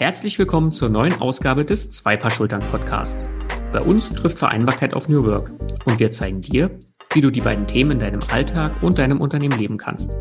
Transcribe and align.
Herzlich 0.00 0.38
willkommen 0.38 0.72
zur 0.72 0.88
neuen 0.88 1.20
Ausgabe 1.20 1.62
des 1.62 1.90
Zwei 1.90 2.16
Paar 2.16 2.30
Schultern 2.30 2.62
Podcasts. 2.70 3.28
Bei 3.70 3.80
uns 3.80 4.08
trifft 4.14 4.38
Vereinbarkeit 4.38 4.94
auf 4.94 5.10
New 5.10 5.26
Work 5.26 5.50
und 5.84 6.00
wir 6.00 6.10
zeigen 6.10 6.40
dir, 6.40 6.70
wie 7.12 7.20
du 7.20 7.30
die 7.30 7.42
beiden 7.42 7.66
Themen 7.66 7.90
in 7.90 7.98
deinem 7.98 8.20
Alltag 8.32 8.82
und 8.82 8.98
deinem 8.98 9.20
Unternehmen 9.20 9.58
leben 9.58 9.76
kannst. 9.76 10.16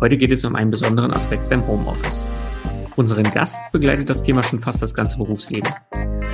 Heute 0.00 0.16
geht 0.16 0.30
es 0.30 0.44
um 0.44 0.54
einen 0.54 0.70
besonderen 0.70 1.12
Aspekt 1.12 1.50
beim 1.50 1.66
Homeoffice. 1.66 2.22
Unseren 2.94 3.24
Gast 3.24 3.58
begleitet 3.72 4.08
das 4.08 4.22
Thema 4.22 4.44
schon 4.44 4.60
fast 4.60 4.80
das 4.80 4.94
ganze 4.94 5.18
Berufsleben. 5.18 5.72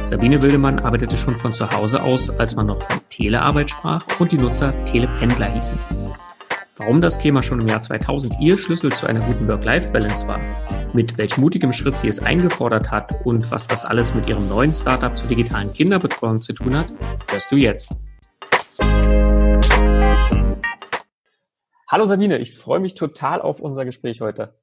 Sabine 0.05 0.43
Wildemann 0.43 0.81
arbeitete 0.81 1.17
schon 1.17 1.39
von 1.39 1.55
zu 1.55 1.71
Hause 1.71 2.03
aus, 2.03 2.29
als 2.29 2.57
man 2.57 2.67
noch 2.67 2.83
von 2.83 3.01
Telearbeit 3.09 3.71
sprach 3.71 4.05
und 4.19 4.33
die 4.33 4.37
Nutzer 4.37 4.69
Telependler 4.85 5.51
hießen. 5.51 6.10
Warum 6.83 7.03
das 7.03 7.19
Thema 7.19 7.43
schon 7.43 7.61
im 7.61 7.69
Jahr 7.69 7.83
2000 7.83 8.41
ihr 8.41 8.57
Schlüssel 8.57 8.91
zu 8.91 9.07
einer 9.07 9.21
guten 9.21 9.47
Work-Life-Balance 9.47 10.27
war, 10.27 10.41
mit 10.95 11.19
welch 11.19 11.37
mutigem 11.37 11.75
Schritt 11.75 11.99
sie 11.99 12.09
es 12.09 12.21
eingefordert 12.21 12.91
hat 12.91 13.21
und 13.27 13.51
was 13.51 13.69
das 13.69 13.85
alles 13.85 14.15
mit 14.15 14.31
ihrem 14.31 14.49
neuen 14.49 14.73
Startup 14.73 15.17
zur 15.17 15.29
digitalen 15.29 15.71
Kinderbetreuung 15.75 16.41
zu 16.41 16.55
tun 16.55 16.75
hat, 16.75 16.91
hörst 17.31 17.53
du 17.53 17.57
jetzt. 17.57 18.01
Hallo 21.87 22.07
Sabine, 22.07 22.39
ich 22.39 22.57
freue 22.57 22.81
mich 22.81 22.95
total 22.95 23.43
auf 23.43 23.61
unser 23.61 23.85
Gespräch 23.85 24.23
heute. 24.23 24.55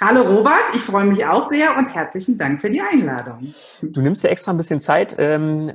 Hallo 0.00 0.22
Robert, 0.22 0.74
ich 0.74 0.82
freue 0.82 1.04
mich 1.04 1.26
auch 1.26 1.50
sehr 1.50 1.76
und 1.76 1.92
herzlichen 1.92 2.38
Dank 2.38 2.60
für 2.60 2.70
die 2.70 2.80
Einladung. 2.80 3.52
Du 3.82 4.00
nimmst 4.00 4.22
dir 4.22 4.30
extra 4.30 4.52
ein 4.52 4.56
bisschen 4.56 4.80
Zeit. 4.80 5.16
Ähm, 5.18 5.72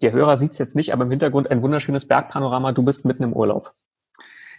der 0.00 0.12
Hörer 0.12 0.36
sieht 0.36 0.52
es 0.52 0.58
jetzt 0.58 0.76
nicht, 0.76 0.92
aber 0.92 1.04
im 1.04 1.10
Hintergrund 1.10 1.50
ein 1.50 1.60
wunderschönes 1.60 2.06
Bergpanorama. 2.06 2.70
Du 2.70 2.84
bist 2.84 3.04
mitten 3.04 3.24
im 3.24 3.32
Urlaub. 3.32 3.74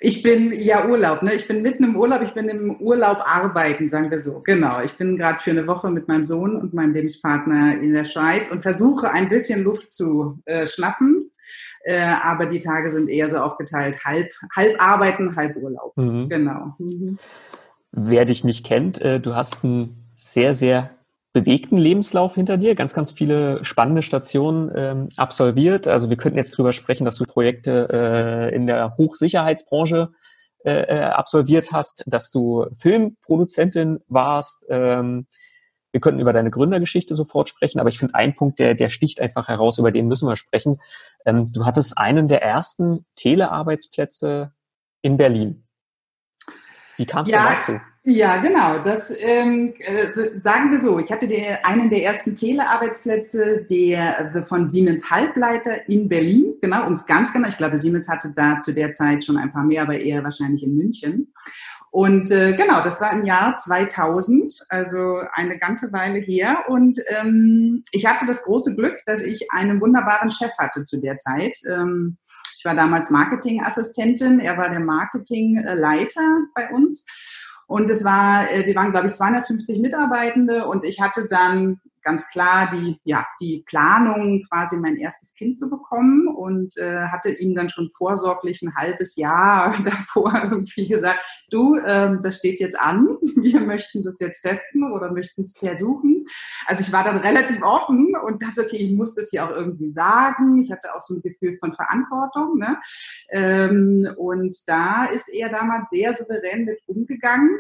Ich 0.02 0.24
bin 0.24 0.54
ja 0.54 0.88
Urlaub, 0.88 1.24
ne? 1.24 1.34
Ich 1.34 1.48
bin 1.48 1.62
mitten 1.62 1.84
im 1.84 1.98
Urlaub, 1.98 2.22
ich 2.22 2.34
bin 2.34 2.48
im 2.48 2.78
Urlaub 2.80 3.20
arbeiten, 3.26 3.90
sagen 3.90 4.10
wir 4.10 4.18
so. 4.18 4.40
Genau. 4.40 4.82
Ich 4.82 4.94
bin 4.94 5.18
gerade 5.18 5.40
für 5.40 5.52
eine 5.52 5.68
Woche 5.68 5.92
mit 5.92 6.08
meinem 6.08 6.24
Sohn 6.24 6.56
und 6.56 6.74
meinem 6.74 6.94
Lebenspartner 6.94 7.80
in 7.82 7.94
der 7.94 8.06
Schweiz 8.06 8.50
und 8.50 8.62
versuche 8.62 9.12
ein 9.12 9.28
bisschen 9.28 9.64
Luft 9.64 9.92
zu 9.92 10.40
äh, 10.46 10.66
schnappen. 10.66 11.30
Äh, 11.84 12.14
aber 12.24 12.46
die 12.46 12.60
Tage 12.60 12.90
sind 12.90 13.10
eher 13.10 13.30
so 13.30 13.38
aufgeteilt, 13.38 14.04
halb, 14.06 14.32
halb 14.56 14.82
arbeiten, 14.82 15.36
halb 15.36 15.58
Urlaub. 15.58 15.96
Mhm. 15.98 16.30
Genau. 16.30 16.76
Mhm. 16.78 17.18
Wer 17.92 18.26
dich 18.26 18.44
nicht 18.44 18.66
kennt, 18.66 19.02
äh, 19.02 19.20
du 19.20 19.36
hast 19.36 19.64
einen 19.64 19.96
sehr, 20.16 20.54
sehr 20.54 20.92
bewegten 21.32 21.78
Lebenslauf 21.78 22.36
hinter 22.36 22.58
dir, 22.58 22.76
ganz, 22.76 22.94
ganz 22.94 23.12
viele 23.12 23.64
spannende 23.64 24.02
Stationen 24.02 24.72
ähm, 24.76 25.10
absolviert. 25.18 25.88
Also 25.88 26.10
wir 26.10 26.18
könnten 26.18 26.40
jetzt 26.40 26.58
drüber 26.58 26.74
sprechen, 26.74 27.06
dass 27.06 27.18
du 27.18 27.26
Projekte 27.26 27.88
äh, 27.92 28.56
in 28.56 28.66
der 28.66 28.98
Hochsicherheitsbranche 28.98 30.10
äh, 30.66 30.82
äh, 30.82 31.04
absolviert 31.04 31.72
hast, 31.72 32.04
dass 32.08 32.32
du 32.32 32.66
Filmproduzentin 32.74 34.00
warst. 34.08 34.66
Ähm, 34.70 35.28
wir 35.92 36.02
könnten 36.02 36.20
über 36.20 36.34
deine 36.34 36.52
Gründergeschichte 36.52 37.16
sofort 37.16 37.48
sprechen, 37.50 37.80
aber 37.80 37.90
ich 37.90 37.98
finde 37.98 38.16
einen 38.16 38.36
Punkt, 38.36 38.60
der, 38.60 38.76
der 38.76 38.90
sticht 38.90 39.22
einfach 39.22 39.48
heraus, 39.48 39.78
über 39.78 39.92
den 39.92 40.08
müssen 40.08 40.28
wir 40.28 40.36
sprechen. 40.36 40.82
Ähm, 41.26 41.48
du 41.52 41.66
hattest 41.66 41.98
einen 41.98 42.28
der 42.28 42.42
ersten 42.42 43.06
Telearbeitsplätze 43.16 44.52
in 45.02 45.18
Berlin. 45.18 45.69
Wie 47.00 47.06
kam 47.06 47.24
es 47.24 47.32
ja, 47.32 47.54
dazu? 47.54 47.80
Ja, 48.04 48.38
genau. 48.38 48.80
Das 48.84 49.10
ähm, 49.22 49.74
äh, 49.80 50.12
sagen 50.44 50.70
wir 50.70 50.80
so. 50.80 51.00
Ich 51.00 51.10
hatte 51.14 51.28
die, 51.28 51.42
einen 51.64 51.90
der 51.90 52.04
ersten 52.04 52.36
Telearbeitsplätze, 52.36 53.66
der 53.70 54.18
also 54.18 54.44
von 54.44 54.68
Siemens 54.68 55.10
Halbleiter 55.10 55.88
in 55.88 56.10
Berlin, 56.10 56.56
genau, 56.62 56.86
um 56.86 56.92
es 56.92 57.06
ganz 57.06 57.32
genau. 57.32 57.48
Ich 57.48 57.58
glaube, 57.58 57.80
Siemens 57.80 58.10
hatte 58.10 58.34
da 58.36 58.60
zu 58.60 58.74
der 58.74 58.92
Zeit 58.92 59.24
schon 59.24 59.38
ein 59.38 59.54
paar 59.54 59.64
mehr, 59.64 59.84
aber 59.84 59.98
eher 59.98 60.26
wahrscheinlich 60.26 60.62
in 60.62 60.76
München. 60.76 61.34
Und 61.92 62.32
äh, 62.32 62.54
genau, 62.54 62.84
das 62.84 63.00
war 63.00 63.14
im 63.14 63.24
Jahr 63.24 63.56
2000, 63.56 64.54
also 64.68 65.22
eine 65.32 65.58
ganze 65.58 65.94
Weile 65.94 66.20
her. 66.20 66.66
Und 66.68 67.00
ähm, 67.08 67.82
ich 67.92 68.06
hatte 68.06 68.26
das 68.26 68.44
große 68.44 68.76
Glück, 68.76 68.98
dass 69.06 69.22
ich 69.22 69.52
einen 69.52 69.80
wunderbaren 69.80 70.30
Chef 70.30 70.52
hatte 70.58 70.84
zu 70.84 71.00
der 71.00 71.18
Zeit. 71.18 71.58
Ähm, 71.72 72.18
ich 72.60 72.66
war 72.66 72.76
damals 72.76 73.10
Marketingassistentin, 73.10 74.42
er 74.42 74.58
war 74.58 74.70
der 74.70 74.82
Marketingleiter 74.82 76.40
bei 76.54 76.70
uns. 76.72 77.06
Und 77.68 77.90
es 77.90 78.04
war, 78.04 78.52
äh, 78.52 78.66
wir 78.66 78.76
waren, 78.76 78.92
glaube 78.92 79.08
ich, 79.08 79.14
250 79.14 79.80
Mitarbeitende 79.80 80.68
und 80.68 80.84
ich 80.84 81.00
hatte 81.00 81.26
dann 81.30 81.80
ganz 82.02 82.28
klar 82.30 82.70
die, 82.70 83.00
ja, 83.04 83.26
die 83.40 83.64
Planung, 83.66 84.44
quasi 84.50 84.78
mein 84.78 84.98
erstes 84.98 85.34
Kind 85.36 85.58
zu 85.58 85.70
bekommen 85.70 86.28
und 86.28 86.78
äh, 86.78 87.08
hatte 87.08 87.30
ihm 87.30 87.56
dann 87.56 87.70
schon 87.70 87.90
vorsorglich 87.90 88.62
ein 88.62 88.76
halbes 88.76 89.16
Jahr 89.16 89.76
davor 89.84 90.34
irgendwie 90.44 90.88
gesagt, 90.88 91.24
du, 91.50 91.78
ähm, 91.78 92.20
das 92.22 92.38
steht 92.38 92.60
jetzt 92.60 92.80
an, 92.80 93.08
wir 93.22 93.62
möchten 93.62 94.04
das 94.04 94.20
jetzt 94.20 94.42
testen 94.42 94.92
oder 94.92 95.12
möchten 95.12 95.44
es 95.44 95.54
versuchen. 95.58 96.24
Also 96.66 96.82
ich 96.82 96.92
war 96.92 97.04
dann 97.04 97.18
relativ 97.18 97.62
offen 97.62 98.14
und 98.26 98.42
dachte, 98.42 98.62
okay, 98.62 98.78
ich 98.78 98.96
muss 98.96 99.16
das 99.16 99.30
hier 99.30 99.46
auch 99.46 99.52
irgendwie 99.52 99.90
sagen. 99.90 100.62
Ich 100.62 100.72
hatte 100.72 100.94
auch 100.94 101.02
so 101.02 101.16
ein 101.16 101.22
Gefühl 101.22 101.58
von 101.58 101.74
Verantwortung. 101.74 102.58
Ne? 102.58 102.78
Ähm, 103.30 104.08
und 104.18 104.56
da 104.68 105.06
ist 105.06 105.30
er 105.30 105.50
damals 105.50 105.90
sehr 105.90 106.14
souverän 106.14 106.66
mit 106.66 106.80
umgegangen 106.88 107.60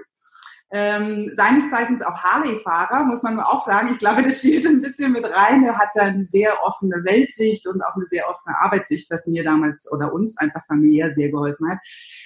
ähm, 0.72 1.32
seines 1.34 1.70
Zeichens 1.72 2.04
auch 2.04 2.16
Harley-Fahrer, 2.16 3.04
muss 3.04 3.24
man 3.24 3.40
auch 3.40 3.66
sagen. 3.66 3.90
Ich 3.92 3.98
glaube, 3.98 4.22
das 4.22 4.40
spielt 4.40 4.66
ein 4.68 4.82
bisschen 4.82 5.12
mit 5.12 5.26
rein. 5.26 5.64
Er 5.66 5.78
hat 5.78 5.90
da 5.96 6.04
eine 6.04 6.22
sehr 6.22 6.62
offene 6.64 7.04
Weltsicht 7.04 7.66
und 7.68 7.82
auch 7.82 7.96
eine 7.96 8.06
sehr 8.06 8.30
offene 8.30 8.56
Arbeitssicht, 8.60 9.10
was 9.10 9.26
mir 9.26 9.44
damals 9.44 9.92
oder 9.92 10.14
uns 10.14 10.38
einfach 10.38 10.66
familiär 10.68 11.14
sehr 11.14 11.30
geholfen 11.30 11.70
hat. 11.72 11.80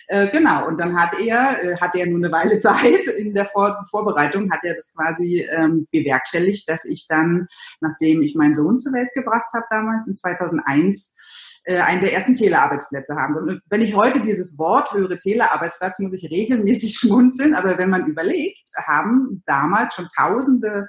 Äh, 0.08 0.28
genau, 0.30 0.68
und 0.68 0.80
dann 0.80 1.00
hat 1.00 1.20
er, 1.20 1.64
äh, 1.64 1.78
hatte 1.78 2.00
er 2.00 2.08
nur 2.08 2.18
eine 2.18 2.32
Weile 2.32 2.60
Zeit 2.60 3.08
in 3.18 3.34
der 3.34 3.46
Vor 3.46 3.84
Vorbereitung, 3.90 4.52
hat 4.52 4.64
er 4.64 4.76
das 4.76 4.94
quasi 4.96 5.48
ähm, 5.50 5.88
bewerkstelligt, 5.92 6.70
dass 6.70 6.86
ich 6.86 7.08
dann, 7.08 7.48
nachdem 7.82 8.22
ich 8.22 8.36
meinen 8.36 8.56
Sohn 8.56 8.80
zur 8.80 8.94
Welt 8.94 9.10
gebracht 9.14 9.50
habe 9.54 9.66
damals, 9.70 10.08
in 10.08 10.16
2001, 10.16 11.62
äh, 11.66 11.80
einen 11.80 12.02
der 12.02 12.14
ersten 12.14 12.36
Telearbeitsplätze 12.36 13.16
haben. 13.16 13.36
Und 13.36 13.62
wenn 13.70 13.82
ich 13.82 13.96
heute 13.96 14.22
dieses 14.22 14.58
Wort 14.58 14.94
höre, 14.94 15.18
Telearbeitsplatz, 15.18 16.00
muss 16.00 16.14
ich 16.14 16.30
regelmäßig 16.30 16.96
schmunzeln. 17.00 17.56
Aber 17.56 17.78
wenn 17.78 17.90
man 17.90 18.08
überlegt, 18.08 18.70
haben 18.86 19.44
damals 19.46 19.96
schon 19.96 20.08
Tausende 20.16 20.88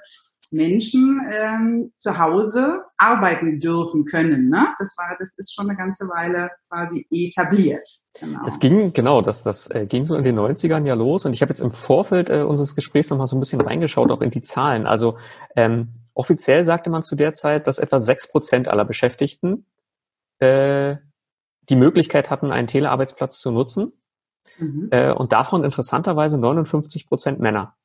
Menschen 0.51 1.27
ähm, 1.31 1.93
zu 1.97 2.17
Hause 2.17 2.83
arbeiten 2.97 3.59
dürfen 3.59 4.05
können. 4.05 4.49
Ne? 4.49 4.67
Das 4.77 4.95
war, 4.97 5.15
das 5.17 5.33
ist 5.37 5.53
schon 5.53 5.69
eine 5.69 5.77
ganze 5.77 6.07
Weile 6.07 6.51
quasi 6.69 7.05
etabliert. 7.09 7.87
Genau. 8.19 8.45
Es 8.47 8.59
ging, 8.59 8.93
genau, 8.93 9.21
das, 9.21 9.43
das 9.43 9.69
äh, 9.69 9.85
ging 9.87 10.05
so 10.05 10.15
in 10.15 10.23
den 10.23 10.39
90ern 10.39 10.85
ja 10.85 10.93
los 10.93 11.25
und 11.25 11.33
ich 11.33 11.41
habe 11.41 11.49
jetzt 11.49 11.59
im 11.59 11.71
Vorfeld 11.71 12.29
äh, 12.29 12.43
unseres 12.43 12.75
Gesprächs 12.75 13.09
nochmal 13.09 13.27
so 13.27 13.35
ein 13.35 13.41
bisschen 13.41 13.59
reingeschaut, 13.59 14.09
auch 14.09 14.21
in 14.21 14.31
die 14.31 14.41
Zahlen. 14.41 14.87
Also 14.87 15.17
ähm, 15.55 15.91
offiziell 16.13 16.63
sagte 16.63 16.89
man 16.89 17.03
zu 17.03 17.15
der 17.15 17.33
Zeit, 17.33 17.67
dass 17.67 17.77
etwa 17.77 17.99
sechs 17.99 18.31
Prozent 18.31 18.69
aller 18.69 18.85
Beschäftigten 18.85 19.65
äh, 20.39 20.95
die 21.69 21.75
Möglichkeit 21.75 22.29
hatten, 22.29 22.51
einen 22.51 22.67
Telearbeitsplatz 22.67 23.39
zu 23.39 23.51
nutzen. 23.51 23.91
Mhm. 24.59 24.87
Äh, 24.91 25.11
und 25.11 25.33
davon 25.33 25.65
interessanterweise 25.65 26.37
59 26.37 27.07
Prozent 27.07 27.39
Männer. 27.39 27.75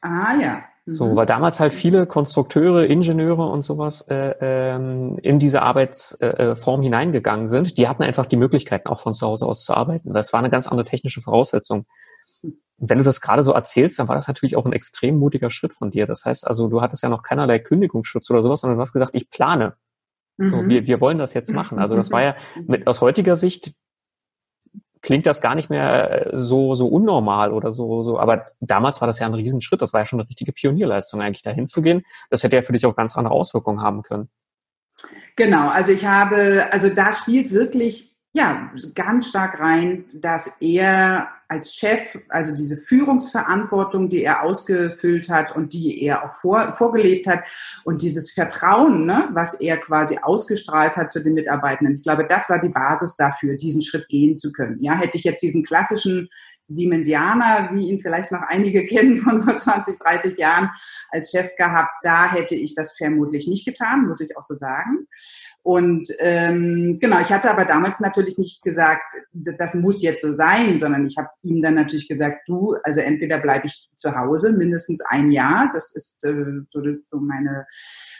Ah 0.00 0.34
ja. 0.40 0.64
Mhm. 0.86 0.90
So, 0.92 1.16
weil 1.16 1.26
damals 1.26 1.60
halt 1.60 1.74
viele 1.74 2.06
Konstrukteure, 2.06 2.86
Ingenieure 2.86 3.46
und 3.46 3.62
sowas 3.62 4.02
äh, 4.08 4.34
ähm, 4.40 5.16
in 5.22 5.38
diese 5.38 5.62
Arbeitsform 5.62 6.80
äh, 6.80 6.84
hineingegangen 6.84 7.46
sind. 7.46 7.78
Die 7.78 7.88
hatten 7.88 8.02
einfach 8.02 8.26
die 8.26 8.36
Möglichkeiten, 8.36 8.88
auch 8.88 9.00
von 9.00 9.14
zu 9.14 9.26
Hause 9.26 9.46
aus 9.46 9.64
zu 9.64 9.74
arbeiten. 9.74 10.12
Das 10.12 10.32
war 10.32 10.40
eine 10.40 10.50
ganz 10.50 10.66
andere 10.66 10.84
technische 10.84 11.20
Voraussetzung. 11.20 11.86
Wenn 12.78 12.98
du 12.98 13.04
das 13.04 13.20
gerade 13.20 13.44
so 13.44 13.52
erzählst, 13.52 14.00
dann 14.00 14.08
war 14.08 14.16
das 14.16 14.26
natürlich 14.26 14.56
auch 14.56 14.66
ein 14.66 14.72
extrem 14.72 15.16
mutiger 15.16 15.50
Schritt 15.50 15.72
von 15.72 15.90
dir. 15.90 16.04
Das 16.04 16.24
heißt 16.24 16.46
also, 16.48 16.66
du 16.66 16.80
hattest 16.80 17.04
ja 17.04 17.08
noch 17.08 17.22
keinerlei 17.22 17.60
Kündigungsschutz 17.60 18.28
oder 18.30 18.42
sowas, 18.42 18.60
sondern 18.60 18.76
du 18.76 18.82
hast 18.82 18.92
gesagt, 18.92 19.14
ich 19.14 19.30
plane. 19.30 19.76
So, 20.36 20.44
mhm. 20.44 20.68
wir, 20.68 20.86
wir 20.86 21.00
wollen 21.00 21.18
das 21.18 21.34
jetzt 21.34 21.52
machen. 21.52 21.78
Also 21.78 21.94
das 21.94 22.10
war 22.10 22.22
ja 22.22 22.34
mit, 22.66 22.86
aus 22.86 23.00
heutiger 23.00 23.36
Sicht 23.36 23.74
klingt 25.02 25.26
das 25.26 25.40
gar 25.40 25.54
nicht 25.54 25.68
mehr 25.68 26.32
äh, 26.32 26.38
so, 26.38 26.74
so 26.74 26.86
unnormal 26.86 27.52
oder 27.52 27.72
so, 27.72 28.02
so. 28.04 28.18
Aber 28.18 28.46
damals 28.60 29.00
war 29.00 29.06
das 29.06 29.18
ja 29.18 29.26
ein 29.26 29.34
Riesenschritt. 29.34 29.82
Das 29.82 29.92
war 29.92 30.00
ja 30.00 30.06
schon 30.06 30.20
eine 30.20 30.28
richtige 30.28 30.52
Pionierleistung, 30.52 31.20
eigentlich 31.20 31.42
dahin 31.42 31.66
zu 31.66 31.82
gehen. 31.82 32.02
Das 32.30 32.42
hätte 32.42 32.56
ja 32.56 32.62
für 32.62 32.72
dich 32.72 32.86
auch 32.86 32.96
ganz 32.96 33.16
andere 33.16 33.34
Auswirkungen 33.34 33.82
haben 33.82 34.02
können. 34.02 34.28
Genau. 35.36 35.68
Also 35.68 35.92
ich 35.92 36.06
habe, 36.06 36.68
also 36.72 36.88
da 36.88 37.12
spielt 37.12 37.50
wirklich 37.50 38.11
ja, 38.34 38.70
ganz 38.94 39.28
stark 39.28 39.60
rein, 39.60 40.06
dass 40.14 40.56
er 40.60 41.28
als 41.48 41.74
Chef, 41.74 42.18
also 42.30 42.54
diese 42.54 42.78
Führungsverantwortung, 42.78 44.08
die 44.08 44.24
er 44.24 44.42
ausgefüllt 44.42 45.28
hat 45.28 45.54
und 45.54 45.74
die 45.74 46.02
er 46.02 46.24
auch 46.24 46.34
vor, 46.34 46.72
vorgelebt 46.72 47.26
hat 47.26 47.44
und 47.84 48.00
dieses 48.00 48.32
Vertrauen, 48.32 49.04
ne, 49.04 49.28
was 49.32 49.60
er 49.60 49.76
quasi 49.76 50.18
ausgestrahlt 50.22 50.96
hat 50.96 51.12
zu 51.12 51.22
den 51.22 51.34
Mitarbeitenden. 51.34 51.94
Ich 51.94 52.02
glaube, 52.02 52.24
das 52.26 52.48
war 52.48 52.58
die 52.58 52.70
Basis 52.70 53.16
dafür, 53.16 53.54
diesen 53.54 53.82
Schritt 53.82 54.08
gehen 54.08 54.38
zu 54.38 54.50
können. 54.50 54.82
Ja, 54.82 54.94
hätte 54.94 55.18
ich 55.18 55.24
jetzt 55.24 55.42
diesen 55.42 55.62
klassischen 55.62 56.30
Siemensianer, 56.66 57.70
wie 57.72 57.90
ihn 57.90 58.00
vielleicht 58.00 58.32
noch 58.32 58.42
einige 58.42 58.86
kennen 58.86 59.18
von 59.18 59.42
vor 59.42 59.58
20, 59.58 59.98
30 59.98 60.38
Jahren 60.38 60.70
als 61.10 61.30
Chef 61.30 61.50
gehabt. 61.56 61.90
Da 62.02 62.30
hätte 62.30 62.54
ich 62.54 62.74
das 62.74 62.96
vermutlich 62.96 63.46
nicht 63.46 63.66
getan, 63.66 64.06
muss 64.06 64.20
ich 64.20 64.36
auch 64.36 64.42
so 64.42 64.54
sagen. 64.54 65.06
Und 65.62 66.08
ähm, 66.18 66.98
genau, 67.00 67.20
ich 67.20 67.32
hatte 67.32 67.50
aber 67.50 67.64
damals 67.64 68.00
natürlich 68.00 68.36
nicht 68.38 68.62
gesagt, 68.62 69.02
das 69.32 69.74
muss 69.74 70.02
jetzt 70.02 70.22
so 70.22 70.32
sein, 70.32 70.78
sondern 70.78 71.06
ich 71.06 71.16
habe 71.16 71.28
ihm 71.42 71.62
dann 71.62 71.74
natürlich 71.74 72.08
gesagt, 72.08 72.48
du, 72.48 72.76
also 72.82 73.00
entweder 73.00 73.38
bleibe 73.38 73.66
ich 73.66 73.88
zu 73.94 74.16
Hause 74.16 74.52
mindestens 74.52 75.02
ein 75.02 75.30
Jahr, 75.30 75.70
das 75.72 75.94
ist 75.94 76.24
äh, 76.24 76.62
so, 76.70 76.82
so 77.10 77.18
meine, 77.18 77.66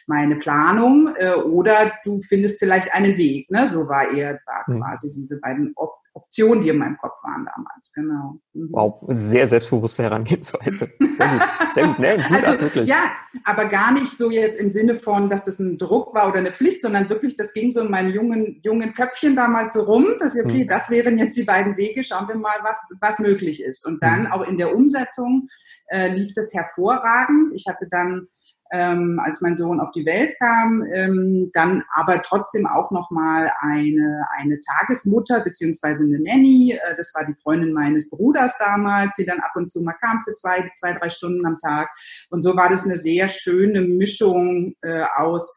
meine 0.06 0.36
Planung, 0.36 1.14
äh, 1.16 1.34
oder 1.34 1.92
du 2.04 2.20
findest 2.20 2.58
vielleicht 2.58 2.92
einen 2.94 3.16
Weg. 3.16 3.50
Ne? 3.50 3.66
So 3.66 3.88
war 3.88 4.12
er, 4.12 4.40
war 4.46 4.64
mhm. 4.66 4.80
quasi 4.80 5.10
diese 5.10 5.38
beiden 5.38 5.72
Op 5.74 6.01
Optionen, 6.14 6.62
die 6.62 6.68
in 6.68 6.76
meinem 6.76 6.98
Kopf 6.98 7.22
waren 7.22 7.46
damals, 7.46 7.92
genau. 7.94 8.38
Mhm. 8.52 8.68
Wow, 8.70 9.02
sehr 9.08 9.46
selbstbewusste 9.46 10.02
Herangehensweise. 10.02 10.90
Sehr 11.16 11.28
gut, 11.28 11.42
sehr 11.74 11.86
gut, 11.86 11.98
ne? 11.98 12.16
gut 12.16 12.44
also, 12.44 12.60
wirklich. 12.60 12.88
Ja, 12.88 13.12
aber 13.44 13.66
gar 13.66 13.92
nicht 13.92 14.10
so 14.10 14.30
jetzt 14.30 14.60
im 14.60 14.70
Sinne 14.70 14.94
von, 14.94 15.30
dass 15.30 15.44
das 15.44 15.58
ein 15.58 15.78
Druck 15.78 16.14
war 16.14 16.28
oder 16.28 16.38
eine 16.38 16.52
Pflicht, 16.52 16.82
sondern 16.82 17.08
wirklich, 17.08 17.36
das 17.36 17.54
ging 17.54 17.70
so 17.70 17.80
in 17.80 17.90
meinem 17.90 18.12
jungen, 18.12 18.60
jungen 18.62 18.92
Köpfchen 18.92 19.36
damals 19.36 19.74
so 19.74 19.82
rum, 19.82 20.06
dass 20.18 20.34
wir, 20.34 20.44
okay, 20.44 20.64
mhm. 20.64 20.68
das 20.68 20.90
wären 20.90 21.16
jetzt 21.16 21.36
die 21.36 21.44
beiden 21.44 21.76
Wege, 21.76 22.02
schauen 22.02 22.28
wir 22.28 22.36
mal, 22.36 22.58
was, 22.62 22.88
was 23.00 23.18
möglich 23.18 23.62
ist. 23.62 23.86
Und 23.86 24.02
dann 24.02 24.24
mhm. 24.24 24.32
auch 24.32 24.42
in 24.42 24.58
der 24.58 24.74
Umsetzung 24.74 25.48
äh, 25.86 26.08
lief 26.08 26.32
das 26.34 26.52
hervorragend. 26.52 27.52
Ich 27.54 27.64
hatte 27.66 27.86
dann 27.90 28.26
ähm, 28.72 29.20
als 29.22 29.42
mein 29.42 29.56
Sohn 29.56 29.80
auf 29.80 29.90
die 29.92 30.06
Welt 30.06 30.34
kam, 30.38 30.82
ähm, 30.92 31.50
dann 31.52 31.84
aber 31.94 32.22
trotzdem 32.22 32.66
auch 32.66 32.90
nochmal 32.90 33.52
eine, 33.60 34.24
eine 34.38 34.58
Tagesmutter 34.60 35.40
beziehungsweise 35.40 36.04
eine 36.04 36.18
Nanny, 36.18 36.72
äh, 36.72 36.96
das 36.96 37.12
war 37.14 37.24
die 37.26 37.34
Freundin 37.34 37.74
meines 37.74 38.08
Bruders 38.08 38.56
damals, 38.58 39.14
die 39.16 39.26
dann 39.26 39.40
ab 39.40 39.52
und 39.54 39.70
zu 39.70 39.82
mal 39.82 39.92
kam 39.92 40.22
für 40.24 40.34
zwei, 40.34 40.70
zwei, 40.78 40.94
drei 40.94 41.10
Stunden 41.10 41.46
am 41.46 41.58
Tag. 41.58 41.90
Und 42.30 42.42
so 42.42 42.56
war 42.56 42.70
das 42.70 42.84
eine 42.84 42.96
sehr 42.96 43.28
schöne 43.28 43.82
Mischung 43.82 44.74
äh, 44.80 45.04
aus 45.16 45.54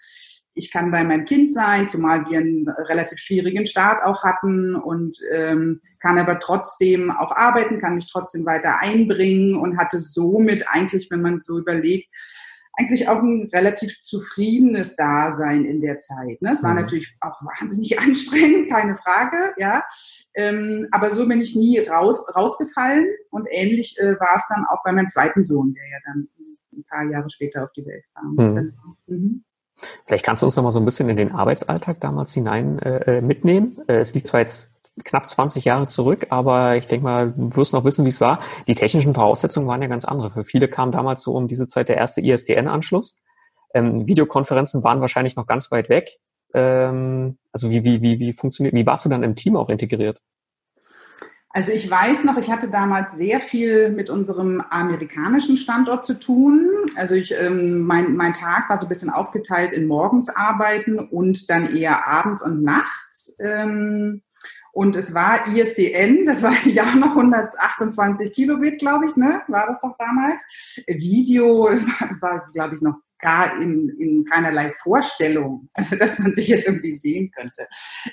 ich 0.57 0.71
kann 0.71 0.89
bei 0.89 1.03
meinem 1.03 1.25
Kind 1.25 1.51
sein, 1.51 1.89
zumal 1.89 2.29
wir 2.29 2.39
einen 2.39 2.69
relativ 2.69 3.19
schwierigen 3.19 3.65
Start 3.65 4.01
auch 4.05 4.23
hatten 4.23 4.75
und 4.75 5.19
ähm, 5.33 5.81
kann 5.99 6.17
aber 6.17 6.39
trotzdem 6.39 7.11
auch 7.11 7.31
arbeiten, 7.31 7.79
kann 7.79 7.95
mich 7.95 8.09
trotzdem 8.09 8.45
weiter 8.45 8.79
einbringen 8.79 9.57
und 9.57 9.77
hatte 9.77 9.99
somit 9.99 10.63
eigentlich, 10.69 11.11
wenn 11.11 11.21
man 11.21 11.41
so 11.41 11.59
überlegt, 11.59 12.07
eigentlich 12.77 13.07
auch 13.07 13.21
ein 13.21 13.49
relativ 13.53 13.99
zufriedenes 13.99 14.95
Dasein 14.95 15.65
in 15.65 15.81
der 15.81 15.99
Zeit. 15.99 16.41
Ne? 16.41 16.51
Es 16.51 16.63
war 16.63 16.71
mhm. 16.71 16.81
natürlich 16.81 17.15
auch 17.21 17.41
wahnsinnig 17.41 17.99
anstrengend, 17.99 18.69
keine 18.69 18.95
Frage, 18.95 19.37
ja. 19.57 19.83
Ähm, 20.35 20.87
aber 20.91 21.11
so 21.11 21.27
bin 21.27 21.41
ich 21.41 21.55
nie 21.55 21.79
raus, 21.79 22.23
rausgefallen 22.35 23.07
und 23.29 23.47
ähnlich 23.49 23.97
äh, 23.99 24.19
war 24.19 24.35
es 24.35 24.45
dann 24.49 24.65
auch 24.69 24.83
bei 24.83 24.91
meinem 24.91 25.09
zweiten 25.09 25.43
Sohn, 25.43 25.73
der 25.73 25.83
ja 25.87 25.97
dann 26.05 26.27
ein 26.73 26.83
paar 26.83 27.03
Jahre 27.03 27.29
später 27.29 27.63
auf 27.63 27.71
die 27.73 27.85
Welt 27.85 28.03
kam. 28.13 28.31
Mhm. 28.31 28.55
Genau. 28.55 28.97
Mhm. 29.07 29.43
Vielleicht 30.05 30.25
kannst 30.25 30.41
du 30.41 30.45
uns 30.45 30.55
noch 30.55 30.63
mal 30.63 30.71
so 30.71 30.79
ein 30.79 30.85
bisschen 30.85 31.09
in 31.09 31.17
den 31.17 31.31
Arbeitsalltag 31.31 31.99
damals 31.99 32.33
hinein 32.33 32.79
äh, 32.79 33.17
äh 33.17 33.21
mitnehmen. 33.21 33.81
Äh, 33.87 33.97
es 33.97 34.13
liegt 34.13 34.27
zwar 34.27 34.39
jetzt 34.41 34.74
knapp 35.03 35.29
20 35.29 35.65
Jahre 35.65 35.87
zurück, 35.87 36.27
aber 36.29 36.77
ich 36.77 36.87
denke 36.87 37.03
mal, 37.03 37.31
du 37.31 37.55
wirst 37.55 37.73
noch 37.73 37.83
wissen, 37.83 38.05
wie 38.05 38.09
es 38.09 38.21
war. 38.21 38.39
Die 38.67 38.75
technischen 38.75 39.13
Voraussetzungen 39.13 39.67
waren 39.67 39.81
ja 39.81 39.87
ganz 39.87 40.05
andere. 40.05 40.29
Für 40.29 40.43
viele 40.43 40.67
kam 40.67 40.91
damals 40.91 41.21
so 41.21 41.33
um 41.33 41.47
diese 41.47 41.67
Zeit 41.67 41.89
der 41.89 41.97
erste 41.97 42.21
ISDN-Anschluss. 42.21 43.19
Ähm, 43.73 44.07
Videokonferenzen 44.07 44.83
waren 44.83 45.01
wahrscheinlich 45.01 45.35
noch 45.35 45.47
ganz 45.47 45.69
weit 45.71 45.89
weg. 45.89 46.17
Ähm, 46.53 47.37
also 47.51 47.69
wie, 47.69 47.83
wie, 47.83 48.01
wie, 48.01 48.19
wie 48.19 48.33
funktioniert, 48.33 48.73
wie 48.73 48.85
warst 48.85 49.03
du 49.03 49.09
dann 49.09 49.23
im 49.23 49.35
Team 49.35 49.57
auch 49.57 49.69
integriert? 49.69 50.21
Also 51.55 51.71
ich 51.71 51.89
weiß 51.89 52.25
noch, 52.25 52.35
ich 52.35 52.49
hatte 52.49 52.69
damals 52.69 53.13
sehr 53.13 53.39
viel 53.39 53.89
mit 53.89 54.09
unserem 54.09 54.61
amerikanischen 54.69 55.55
Standort 55.55 56.03
zu 56.03 56.19
tun. 56.19 56.69
Also 56.97 57.15
ich, 57.15 57.31
ähm, 57.31 57.83
mein, 57.83 58.17
mein 58.17 58.33
Tag 58.33 58.69
war 58.69 58.77
so 58.77 58.85
ein 58.85 58.89
bisschen 58.89 59.09
aufgeteilt 59.09 59.71
in 59.71 59.87
morgens 59.87 60.27
arbeiten 60.27 60.99
und 60.99 61.49
dann 61.49 61.73
eher 61.73 62.07
abends 62.09 62.41
und 62.41 62.61
nachts. 62.61 63.37
Ähm, 63.39 64.21
und 64.75 64.97
es 64.97 65.13
war 65.13 65.47
ISDN, 65.47 66.25
das 66.25 66.43
weiß 66.43 66.65
ich 66.65 66.81
auch 66.81 66.95
noch, 66.95 67.15
128 67.15 68.33
Kilobit, 68.33 68.77
glaube 68.77 69.05
ich, 69.05 69.15
ne? 69.15 69.41
War 69.47 69.67
das 69.67 69.79
doch 69.79 69.95
damals. 69.97 70.43
Video 70.85 71.69
war, 72.19 72.49
glaube 72.51 72.75
ich, 72.75 72.81
noch 72.81 72.95
gar 73.25 73.59
in, 73.59 73.89
in 73.97 74.23
keinerlei 74.25 74.71
Vorstellung, 74.73 75.67
also 75.73 75.95
dass 75.99 76.19
man 76.19 76.35
sich 76.35 76.47
jetzt 76.47 76.67
irgendwie 76.67 76.93
sehen 76.93 77.31
könnte. 77.31 77.67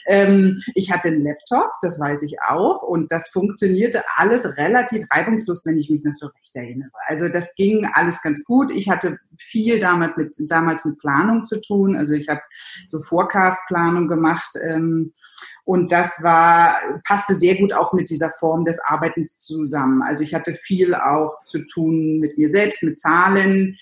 Ähm, 0.06 0.60
ich 0.74 0.90
hatte 0.90 1.08
einen 1.08 1.24
Laptop, 1.24 1.70
das 1.82 2.00
weiß 2.00 2.22
ich 2.22 2.36
auch, 2.48 2.82
und 2.82 3.12
das 3.12 3.28
funktionierte 3.28 4.02
alles 4.16 4.56
relativ 4.56 5.04
reibungslos, 5.12 5.66
wenn 5.66 5.78
ich 5.78 5.90
mich 5.90 6.02
noch 6.02 6.12
so 6.12 6.26
recht 6.28 6.56
erinnere. 6.56 6.90
Also 7.06 7.28
das 7.28 7.54
ging 7.54 7.86
alles 7.92 8.22
ganz 8.22 8.42
gut. 8.44 8.70
Ich 8.70 8.88
hatte 8.88 9.18
viel 9.38 9.78
damit 9.78 10.16
mit, 10.16 10.34
damals 10.38 10.84
mit 10.84 10.98
Planung 10.98 11.44
zu 11.44 11.60
tun. 11.60 11.94
Also 11.94 12.14
ich 12.14 12.28
habe 12.28 12.40
so 12.86 13.02
Forecast-Planung 13.02 14.08
gemacht. 14.08 14.50
Ähm, 14.62 15.12
und 15.64 15.92
das 15.92 16.22
war, 16.22 16.76
passte 17.06 17.34
sehr 17.34 17.56
gut 17.56 17.72
auch 17.72 17.92
mit 17.92 18.10
dieser 18.10 18.30
Form 18.30 18.64
des 18.64 18.80
Arbeitens 18.80 19.38
zusammen. 19.38 20.02
Also 20.02 20.24
ich 20.24 20.34
hatte 20.34 20.54
viel 20.54 20.94
auch 20.94 21.44
zu 21.44 21.64
tun 21.64 22.18
mit 22.18 22.36
mir 22.36 22.48
selbst, 22.48 22.82
mit 22.82 22.98
Zahlen, 22.98 23.76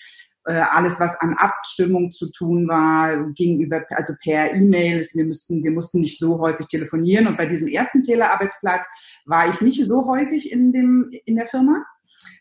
alles, 0.45 0.99
was 0.99 1.15
an 1.21 1.35
Abstimmung 1.35 2.11
zu 2.11 2.31
tun 2.31 2.67
war, 2.67 3.31
gegenüber, 3.35 3.85
also 3.91 4.15
per 4.23 4.55
E-Mail. 4.55 5.07
Wir 5.13 5.25
mussten, 5.25 5.63
wir 5.63 5.71
mussten 5.71 6.01
nicht 6.01 6.19
so 6.19 6.39
häufig 6.39 6.67
telefonieren. 6.67 7.27
Und 7.27 7.37
bei 7.37 7.47
diesem 7.47 7.69
ersten 7.69 8.03
Telearbeitsplatz 8.03 8.87
war 9.27 9.49
ich 9.51 9.61
nicht 9.61 9.85
so 9.87 10.07
häufig 10.07 10.51
in 10.51 10.73
dem, 10.73 11.11
in 11.25 11.37
der 11.37 11.47
Firma. 11.47 11.85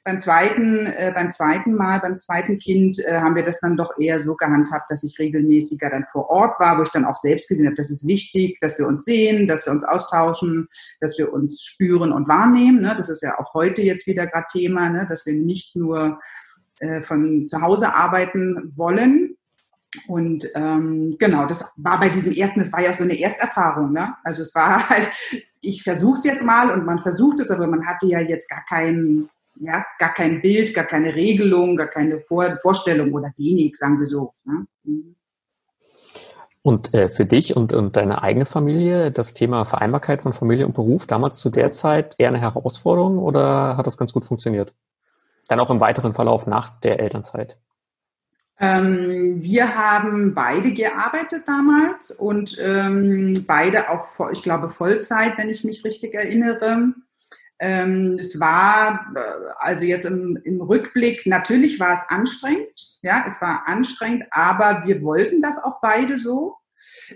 Beim 0.04 0.20
zweiten, 0.20 0.88
äh, 0.88 1.12
beim 1.14 1.32
zweiten 1.32 1.76
Mal, 1.76 2.00
beim 2.00 2.20
zweiten 2.20 2.58
Kind 2.58 2.98
äh, 3.06 3.20
haben 3.20 3.36
wir 3.36 3.44
das 3.44 3.60
dann 3.60 3.78
doch 3.78 3.92
eher 4.00 4.20
so 4.20 4.36
gehandhabt, 4.36 4.90
dass 4.90 5.04
ich 5.04 5.20
regelmäßiger 5.20 5.90
dann 5.90 6.06
vor 6.12 6.30
Ort 6.30 6.60
war, 6.60 6.78
wo 6.78 6.84
ich 6.84 6.90
dann 6.90 7.06
auch 7.06 7.16
selbst 7.16 7.50
gesehen 7.50 7.66
habe, 7.66 7.76
das 7.76 7.92
ist 7.92 8.08
wichtig, 8.08 8.58
dass 8.62 8.80
wir 8.80 8.88
uns 8.88 9.04
sehen, 9.04 9.46
dass 9.46 9.66
wir 9.66 9.74
uns 9.74 9.84
austauschen, 9.84 10.68
dass 11.00 11.18
wir 11.18 11.32
uns 11.34 11.62
spüren 11.62 12.12
und 12.12 12.28
wahrnehmen. 12.28 12.82
Ne? 12.82 12.96
Das 12.98 13.10
ist 13.10 13.22
ja 13.22 13.38
auch 13.40 13.54
heute 13.54 13.82
jetzt 13.82 14.08
wieder 14.08 14.26
gerade 14.26 14.48
Thema, 14.52 14.90
ne? 14.90 15.06
dass 15.08 15.26
wir 15.26 15.34
nicht 15.34 15.76
nur 15.76 16.20
äh, 16.80 17.02
von 17.02 17.48
zu 17.48 17.62
Hause 17.62 17.94
arbeiten 17.94 18.74
wollen, 18.76 19.36
und 20.08 20.48
ähm, 20.54 21.16
genau, 21.18 21.48
das 21.48 21.66
war 21.78 22.00
bei 22.00 22.10
diesem 22.10 22.34
ersten, 22.34 22.60
das 22.60 22.72
war 22.72 22.82
ja 22.82 22.92
auch 22.92 22.96
so 22.96 23.04
eine 23.04 23.20
Ersterfahrung. 23.20 23.92
Ne? 23.92 24.14
Also 24.24 24.42
es 24.42 24.54
war 24.54 24.88
halt, 24.90 25.10
ich 25.62 25.84
versuche 25.84 26.14
es 26.14 26.24
jetzt 26.24 26.44
mal 26.44 26.72
und 26.72 26.86
man 26.86 27.00
versucht 27.00 27.40
es, 27.40 27.50
aber 27.50 27.68
man 27.68 27.86
hatte 27.86 28.06
ja 28.06 28.20
jetzt 28.20 28.50
gar 28.50 28.64
keinen 28.66 29.30
ja, 29.62 29.84
gar 29.98 30.14
kein 30.14 30.42
Bild, 30.42 30.74
gar 30.74 30.86
keine 30.86 31.14
Regelung, 31.14 31.76
gar 31.76 31.88
keine 31.88 32.22
Vor 32.22 32.56
Vorstellung 32.58 33.14
oder 33.14 33.34
wenig, 33.36 33.76
sagen 33.76 34.00
wir 34.00 34.06
so. 34.06 34.34
Ne? 34.46 34.66
Mhm. 34.84 35.16
Und 36.62 36.94
äh, 36.94 37.10
für 37.10 37.26
dich 37.26 37.56
und, 37.56 37.74
und 37.74 37.98
deine 37.98 38.22
eigene 38.22 38.46
Familie, 38.46 39.12
das 39.12 39.34
Thema 39.34 39.66
Vereinbarkeit 39.66 40.22
von 40.22 40.34
Familie 40.34 40.66
und 40.66 40.76
Beruf, 40.76 41.08
damals 41.08 41.40
zu 41.40 41.50
der 41.50 41.72
Zeit 41.72 42.16
eher 42.18 42.30
eine 42.30 42.40
Herausforderung 42.40 43.18
oder 43.18 43.76
hat 43.76 43.88
das 43.88 43.98
ganz 43.98 44.14
gut 44.14 44.24
funktioniert? 44.24 44.74
Dann 45.50 45.60
auch 45.60 45.72
im 45.72 45.82
weiteren 45.82 46.14
Verlauf 46.14 46.48
nach 46.48 46.80
der 46.80 47.00
Elternzeit? 47.00 47.58
Ähm, 48.60 49.42
wir 49.42 49.76
haben 49.76 50.34
beide 50.36 50.74
gearbeitet 50.74 51.48
damals 51.48 52.12
und 52.12 52.58
ähm, 52.62 53.34
beide 53.48 53.90
auch, 53.90 54.04
ich 54.32 54.44
glaube, 54.44 54.70
Vollzeit, 54.70 55.38
wenn 55.38 55.50
ich 55.50 55.64
mich 55.64 55.84
richtig 55.84 56.14
erinnere. 56.14 56.94
Ähm, 57.60 58.18
es 58.20 58.40
war, 58.40 59.08
äh, 59.16 59.20
also 59.58 59.86
jetzt 59.86 60.06
im, 60.06 60.38
im, 60.44 60.62
Rückblick, 60.62 61.26
natürlich 61.26 61.80
war 61.80 61.94
es 61.94 62.00
anstrengend, 62.10 62.98
ja, 63.02 63.24
es 63.26 63.42
war 63.42 63.64
anstrengend, 63.66 64.26
aber 64.32 64.84
wir 64.86 65.02
wollten 65.02 65.42
das 65.42 65.62
auch 65.62 65.82
beide 65.82 66.18
so. 66.18 66.56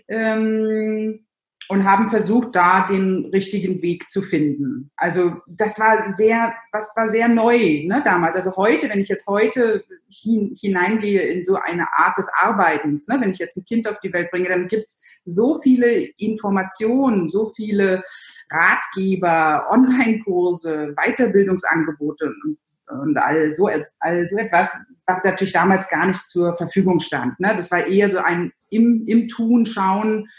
Ähm, 0.07 1.25
und 1.69 1.85
haben 1.85 2.09
versucht, 2.09 2.55
da 2.55 2.85
den 2.85 3.25
richtigen 3.33 3.81
Weg 3.81 4.09
zu 4.09 4.21
finden. 4.21 4.91
Also 4.97 5.37
das 5.47 5.79
war 5.79 6.11
sehr, 6.13 6.53
was 6.71 6.93
war 6.95 7.07
sehr 7.07 7.27
neu 7.27 7.85
ne, 7.85 8.01
damals. 8.03 8.35
Also 8.35 8.55
heute, 8.55 8.89
wenn 8.89 8.99
ich 8.99 9.07
jetzt 9.07 9.25
heute 9.27 9.83
hin, 10.09 10.53
hineingehe 10.59 11.21
in 11.21 11.45
so 11.45 11.55
eine 11.55 11.87
Art 11.93 12.17
des 12.17 12.27
Arbeitens, 12.41 13.07
ne, 13.07 13.17
wenn 13.19 13.31
ich 13.31 13.39
jetzt 13.39 13.57
ein 13.57 13.65
Kind 13.65 13.87
auf 13.87 13.99
die 13.99 14.13
Welt 14.13 14.29
bringe, 14.31 14.49
dann 14.49 14.67
gibt's 14.67 15.01
so 15.25 15.59
viele 15.59 15.87
Informationen, 16.17 17.29
so 17.29 17.47
viele 17.49 18.03
Ratgeber, 18.49 19.65
Online-Kurse, 19.69 20.93
Weiterbildungsangebote 20.97 22.25
und, 22.25 22.57
und 22.89 23.17
all, 23.17 23.53
so, 23.53 23.69
all 23.99 24.27
so 24.27 24.37
etwas, 24.37 24.75
was 25.05 25.23
natürlich 25.23 25.53
damals 25.53 25.89
gar 25.89 26.05
nicht 26.05 26.27
zur 26.27 26.55
Verfügung 26.55 26.99
stand. 26.99 27.39
Ne? 27.39 27.53
Das 27.55 27.71
war 27.71 27.87
eher 27.87 28.09
so 28.09 28.17
ein 28.17 28.51
im, 28.69 29.03
im 29.05 29.27
Tun 29.27 29.65
schauen, 29.65 30.29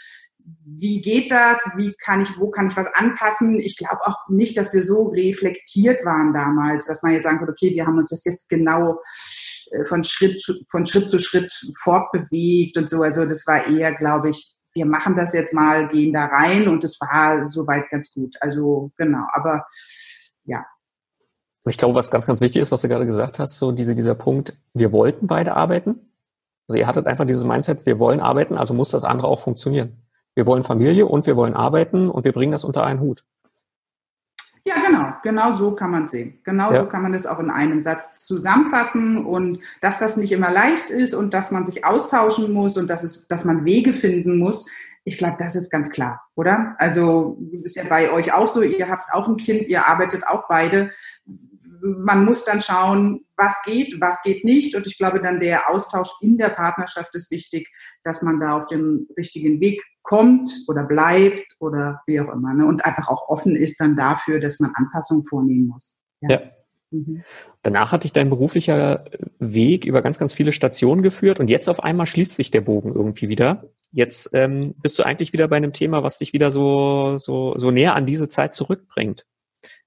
wie 0.65 1.01
geht 1.01 1.31
das? 1.31 1.57
Wie 1.75 1.93
kann 1.93 2.21
ich, 2.21 2.39
wo 2.39 2.49
kann 2.49 2.67
ich 2.67 2.77
was 2.77 2.87
anpassen? 2.93 3.59
Ich 3.59 3.77
glaube 3.77 4.01
auch 4.05 4.17
nicht, 4.29 4.57
dass 4.57 4.73
wir 4.73 4.83
so 4.83 5.05
reflektiert 5.05 6.05
waren 6.05 6.33
damals, 6.33 6.87
dass 6.87 7.03
man 7.03 7.13
jetzt 7.13 7.23
sagen 7.23 7.39
könnte, 7.39 7.53
okay, 7.53 7.73
wir 7.73 7.85
haben 7.85 7.97
uns 7.97 8.09
das 8.09 8.25
jetzt 8.25 8.49
genau 8.49 9.01
äh, 9.71 9.85
von 9.85 10.03
Schritt, 10.03 10.43
von 10.69 10.85
Schritt 10.85 11.09
zu 11.09 11.19
Schritt 11.19 11.51
fortbewegt 11.81 12.77
und 12.77 12.89
so. 12.89 13.01
Also 13.01 13.25
das 13.25 13.45
war 13.47 13.67
eher, 13.67 13.93
glaube 13.95 14.29
ich, 14.29 14.53
wir 14.73 14.85
machen 14.85 15.15
das 15.15 15.33
jetzt 15.33 15.53
mal, 15.53 15.87
gehen 15.87 16.13
da 16.13 16.25
rein 16.25 16.67
und 16.67 16.83
es 16.83 16.99
war 16.99 17.47
soweit 17.47 17.89
ganz 17.89 18.13
gut. 18.13 18.35
Also 18.41 18.91
genau, 18.97 19.25
aber 19.33 19.65
ja, 20.43 20.65
Ich 21.67 21.77
glaube, 21.77 21.95
was 21.95 22.11
ganz, 22.11 22.27
ganz 22.27 22.41
wichtig 22.41 22.61
ist, 22.61 22.71
was 22.71 22.81
du 22.81 22.89
gerade 22.89 23.05
gesagt 23.05 23.39
hast, 23.39 23.57
so 23.57 23.71
diese, 23.71 23.95
dieser 23.95 24.15
Punkt, 24.15 24.55
wir 24.73 24.91
wollten 24.91 25.27
beide 25.27 25.55
arbeiten. 25.55 26.11
Also 26.67 26.79
ihr 26.79 26.87
hattet 26.87 27.07
einfach 27.07 27.25
dieses 27.25 27.43
Mindset, 27.43 27.85
wir 27.85 27.99
wollen 27.99 28.19
arbeiten, 28.19 28.57
also 28.57 28.73
muss 28.73 28.91
das 28.91 29.05
andere 29.05 29.27
auch 29.27 29.39
funktionieren. 29.39 30.04
Wir 30.35 30.45
wollen 30.45 30.63
Familie 30.63 31.05
und 31.05 31.25
wir 31.25 31.35
wollen 31.35 31.53
arbeiten 31.53 32.09
und 32.09 32.25
wir 32.25 32.33
bringen 32.33 32.51
das 32.51 32.63
unter 32.63 32.83
einen 32.83 32.99
Hut. 32.99 33.23
Ja, 34.67 34.75
genau. 34.81 35.13
Genau 35.23 35.53
so 35.53 35.71
kann 35.71 35.91
man 35.91 36.07
sehen. 36.07 36.39
Genau 36.43 36.71
ja. 36.71 36.79
so 36.79 36.85
kann 36.87 37.03
man 37.03 37.13
das 37.13 37.25
auch 37.25 37.39
in 37.39 37.49
einem 37.49 37.83
Satz 37.83 38.15
zusammenfassen 38.15 39.25
und 39.25 39.59
dass 39.81 39.99
das 39.99 40.17
nicht 40.17 40.31
immer 40.31 40.51
leicht 40.51 40.89
ist 40.89 41.13
und 41.13 41.33
dass 41.33 41.51
man 41.51 41.65
sich 41.65 41.85
austauschen 41.85 42.51
muss 42.51 42.75
und 42.75 42.89
dass 42.89 43.03
es, 43.03 43.27
dass 43.27 43.45
man 43.45 43.63
Wege 43.63 43.93
finden 43.93 44.39
muss. 44.39 44.67
Ich 45.03 45.19
glaube, 45.19 45.35
das 45.37 45.55
ist 45.55 45.71
ganz 45.71 45.91
klar, 45.91 46.23
oder? 46.33 46.75
Also 46.79 47.37
ist 47.61 47.75
ja 47.75 47.83
bei 47.87 48.11
euch 48.11 48.33
auch 48.33 48.47
so. 48.47 48.63
Ihr 48.63 48.89
habt 48.89 49.13
auch 49.13 49.27
ein 49.27 49.37
Kind, 49.37 49.67
ihr 49.67 49.87
arbeitet 49.87 50.27
auch 50.27 50.47
beide 50.49 50.89
man 51.85 52.25
muss 52.25 52.43
dann 52.43 52.61
schauen, 52.61 53.25
was 53.37 53.61
geht, 53.63 53.95
was 53.99 54.21
geht 54.23 54.43
nicht. 54.43 54.75
Und 54.75 54.87
ich 54.87 54.97
glaube, 54.97 55.21
dann 55.21 55.39
der 55.39 55.69
Austausch 55.69 56.09
in 56.21 56.37
der 56.37 56.49
Partnerschaft 56.49 57.13
ist 57.15 57.31
wichtig, 57.31 57.69
dass 58.03 58.21
man 58.21 58.39
da 58.39 58.57
auf 58.57 58.67
den 58.67 59.07
richtigen 59.17 59.59
Weg 59.59 59.83
kommt 60.01 60.49
oder 60.67 60.83
bleibt 60.83 61.55
oder 61.59 62.01
wie 62.07 62.19
auch 62.19 62.31
immer. 62.31 62.53
Ne? 62.53 62.65
Und 62.65 62.85
einfach 62.85 63.07
auch 63.07 63.27
offen 63.27 63.55
ist 63.55 63.79
dann 63.79 63.95
dafür, 63.95 64.39
dass 64.39 64.59
man 64.59 64.71
Anpassungen 64.75 65.25
vornehmen 65.25 65.67
muss. 65.67 65.97
Ja. 66.21 66.29
ja. 66.29 66.41
Mhm. 66.91 67.23
Danach 67.61 67.91
hat 67.91 68.03
dich 68.03 68.13
dein 68.13 68.29
beruflicher 68.29 69.05
Weg 69.39 69.85
über 69.85 70.01
ganz, 70.01 70.19
ganz 70.19 70.33
viele 70.33 70.51
Stationen 70.51 71.01
geführt 71.01 71.39
und 71.39 71.49
jetzt 71.49 71.67
auf 71.67 71.83
einmal 71.83 72.05
schließt 72.05 72.35
sich 72.35 72.51
der 72.51 72.61
Bogen 72.61 72.93
irgendwie 72.93 73.27
wieder. 73.27 73.65
Jetzt 73.91 74.29
ähm, 74.33 74.75
bist 74.81 74.97
du 74.99 75.03
eigentlich 75.03 75.33
wieder 75.33 75.47
bei 75.47 75.57
einem 75.57 75.73
Thema, 75.73 76.03
was 76.03 76.19
dich 76.19 76.33
wieder 76.33 76.51
so, 76.51 77.17
so, 77.17 77.57
so 77.57 77.71
näher 77.71 77.95
an 77.95 78.05
diese 78.05 78.29
Zeit 78.29 78.53
zurückbringt 78.53 79.25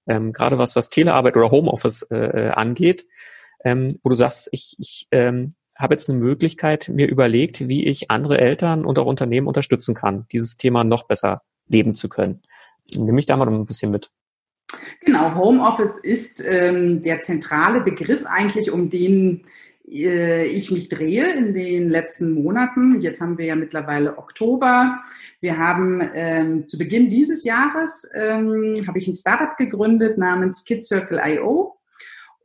ähm, 0.09 0.33
gerade 0.33 0.59
was, 0.59 0.75
was 0.75 0.88
Telearbeit 0.88 1.37
oder 1.37 1.50
Homeoffice 1.50 2.03
äh, 2.11 2.17
äh, 2.17 2.49
angeht, 2.50 3.07
ähm, 3.65 3.99
wo 4.03 4.09
du 4.09 4.15
sagst, 4.15 4.49
ich, 4.53 4.77
ich 4.79 5.07
ähm, 5.11 5.55
habe 5.77 5.95
jetzt 5.95 6.11
eine 6.11 6.19
Möglichkeit 6.19 6.88
mir 6.88 7.09
überlegt, 7.09 7.69
wie 7.69 7.87
ich 7.87 8.11
andere 8.11 8.38
Eltern 8.38 8.85
und 8.85 8.99
auch 8.99 9.07
Unternehmen 9.07 9.47
unterstützen 9.47 9.95
kann, 9.95 10.27
dieses 10.33 10.57
Thema 10.57 10.83
noch 10.83 11.07
besser 11.07 11.43
leben 11.69 11.95
zu 11.95 12.09
können. 12.09 12.43
Nimm 12.97 13.15
mich 13.15 13.27
da 13.27 13.37
mal 13.37 13.49
ein 13.49 13.67
bisschen 13.67 13.91
mit. 13.91 14.11
Genau, 15.00 15.35
Homeoffice 15.35 15.99
ist 15.99 16.43
ähm, 16.45 17.03
der 17.03 17.21
zentrale 17.21 17.81
Begriff 17.81 18.25
eigentlich, 18.27 18.71
um 18.71 18.91
den 18.91 19.45
ich 19.88 20.71
mich 20.71 20.88
drehe 20.88 21.33
in 21.33 21.54
den 21.54 21.88
letzten 21.88 22.33
Monaten. 22.33 23.00
Jetzt 23.00 23.21
haben 23.21 23.38
wir 23.38 23.47
ja 23.47 23.57
mittlerweile 23.57 24.18
Oktober. 24.18 24.99
Wir 25.40 25.57
haben 25.57 26.02
ähm, 26.14 26.68
zu 26.68 26.78
Beginn 26.78 27.09
dieses 27.09 27.45
Jahres 27.45 28.09
ähm, 28.14 28.75
habe 28.87 28.99
ich 28.99 29.09
ein 29.09 29.16
Startup 29.16 29.57
gegründet 29.57 30.18
namens 30.18 30.64
KidCircle.io. 30.64 31.78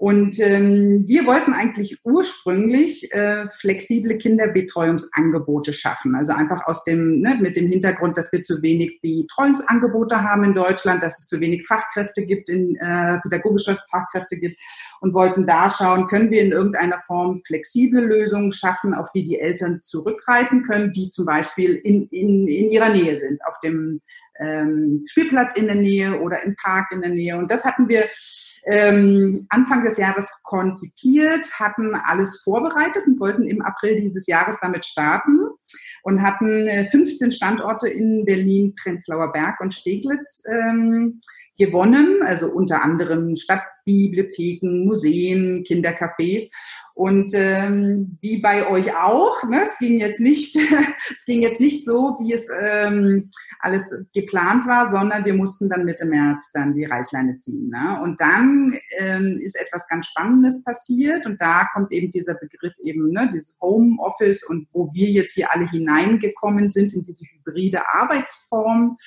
Und 0.03 0.37
ähm, 0.41 1.05
wir 1.07 1.25
wollten 1.25 1.53
eigentlich 1.53 1.97
ursprünglich 2.03 3.09
äh, 3.13 3.47
flexible 3.47 4.17
Kinderbetreuungsangebote 4.17 5.71
schaffen. 5.71 6.13
Also 6.15 6.33
einfach 6.33 6.67
aus 6.67 6.83
dem, 6.83 7.21
ne, 7.21 7.37
mit 7.39 7.55
dem 7.55 7.69
Hintergrund, 7.69 8.17
dass 8.17 8.29
wir 8.33 8.43
zu 8.43 8.61
wenig 8.61 8.99
Betreuungsangebote 9.01 10.21
haben 10.21 10.43
in 10.43 10.53
Deutschland, 10.53 11.01
dass 11.01 11.19
es 11.19 11.27
zu 11.27 11.39
wenig 11.39 11.65
Fachkräfte 11.65 12.25
gibt, 12.25 12.49
in 12.49 12.75
äh, 12.75 13.19
pädagogische 13.21 13.77
Fachkräfte 13.89 14.35
gibt 14.35 14.59
und 14.99 15.13
wollten 15.13 15.45
da 15.45 15.69
schauen, 15.69 16.07
können 16.07 16.31
wir 16.31 16.41
in 16.41 16.51
irgendeiner 16.51 17.01
Form 17.07 17.37
flexible 17.37 18.01
Lösungen 18.01 18.51
schaffen, 18.51 18.93
auf 18.93 19.09
die 19.11 19.23
die 19.23 19.39
Eltern 19.39 19.79
zurückgreifen 19.83 20.63
können, 20.63 20.91
die 20.91 21.11
zum 21.11 21.25
Beispiel 21.25 21.75
in, 21.75 22.09
in, 22.09 22.45
in 22.49 22.71
ihrer 22.71 22.89
Nähe 22.89 23.15
sind, 23.15 23.39
auf 23.45 23.57
dem 23.61 24.01
ähm, 24.39 25.03
Spielplatz 25.07 25.55
in 25.55 25.67
der 25.67 25.75
Nähe 25.75 26.19
oder 26.19 26.43
im 26.43 26.55
Park 26.55 26.91
in 26.91 27.01
der 27.01 27.11
Nähe. 27.11 27.37
Und 27.37 27.51
das 27.51 27.65
hatten 27.65 27.87
wir 27.87 28.05
ähm, 28.65 29.33
Anfang 29.49 29.83
des 29.83 29.97
Jahres 29.97 30.31
konzipiert, 30.43 31.47
hatten 31.59 31.95
alles 31.95 32.41
vorbereitet 32.43 33.05
und 33.07 33.19
wollten 33.19 33.43
im 33.43 33.61
April 33.61 33.95
dieses 33.95 34.27
Jahres 34.27 34.57
damit 34.61 34.85
starten 34.85 35.39
und 36.03 36.21
hatten 36.21 36.67
15 36.91 37.29
äh, 37.29 37.31
Standorte 37.31 37.89
in 37.89 38.25
Berlin, 38.25 38.73
Prenzlauer 38.81 39.31
Berg 39.31 39.59
und 39.59 39.73
Steglitz 39.73 40.43
ähm, 40.49 41.19
gewonnen, 41.57 42.21
also 42.23 42.51
unter 42.51 42.83
anderem 42.83 43.35
Stadtbibliotheken, 43.35 44.85
Museen, 44.85 45.63
Kindercafés. 45.63 46.49
Und 46.95 47.31
ähm, 47.33 48.19
wie 48.21 48.37
bei 48.37 48.69
euch 48.69 48.95
auch, 48.95 49.43
ne, 49.45 49.63
es 49.65 49.79
ging 49.79 49.99
jetzt 49.99 50.19
nicht, 50.19 50.55
es 51.11 51.25
ging 51.25 51.41
jetzt 51.41 51.59
nicht 51.59 51.85
so, 51.85 52.17
wie 52.19 52.33
es 52.33 52.47
ähm, 52.61 53.31
alles 53.59 53.95
geplant 54.13 54.67
war, 54.67 54.85
sondern 54.85 55.25
wir 55.25 55.33
mussten 55.33 55.69
dann 55.69 55.85
Mitte 55.85 56.05
März 56.05 56.51
dann 56.53 56.75
die 56.75 56.85
Reißleine 56.85 57.37
ziehen. 57.37 57.69
Ne? 57.69 57.99
Und 58.03 58.21
dann 58.21 58.77
ähm, 58.99 59.39
ist 59.41 59.59
etwas 59.59 59.87
ganz 59.87 60.05
Spannendes 60.05 60.63
passiert 60.63 61.25
und 61.25 61.41
da 61.41 61.67
kommt 61.73 61.91
eben 61.91 62.11
dieser 62.11 62.35
Begriff 62.35 62.75
eben, 62.83 63.09
ne, 63.11 63.27
dieses 63.33 63.55
Homeoffice 63.59 64.43
und 64.43 64.67
wo 64.71 64.91
wir 64.93 65.09
jetzt 65.09 65.33
hier 65.33 65.51
alle 65.51 65.67
hineingekommen 65.67 66.69
sind 66.69 66.93
in 66.93 67.01
diese 67.01 67.25
hybride 67.25 67.81
Arbeitsform. 67.91 68.97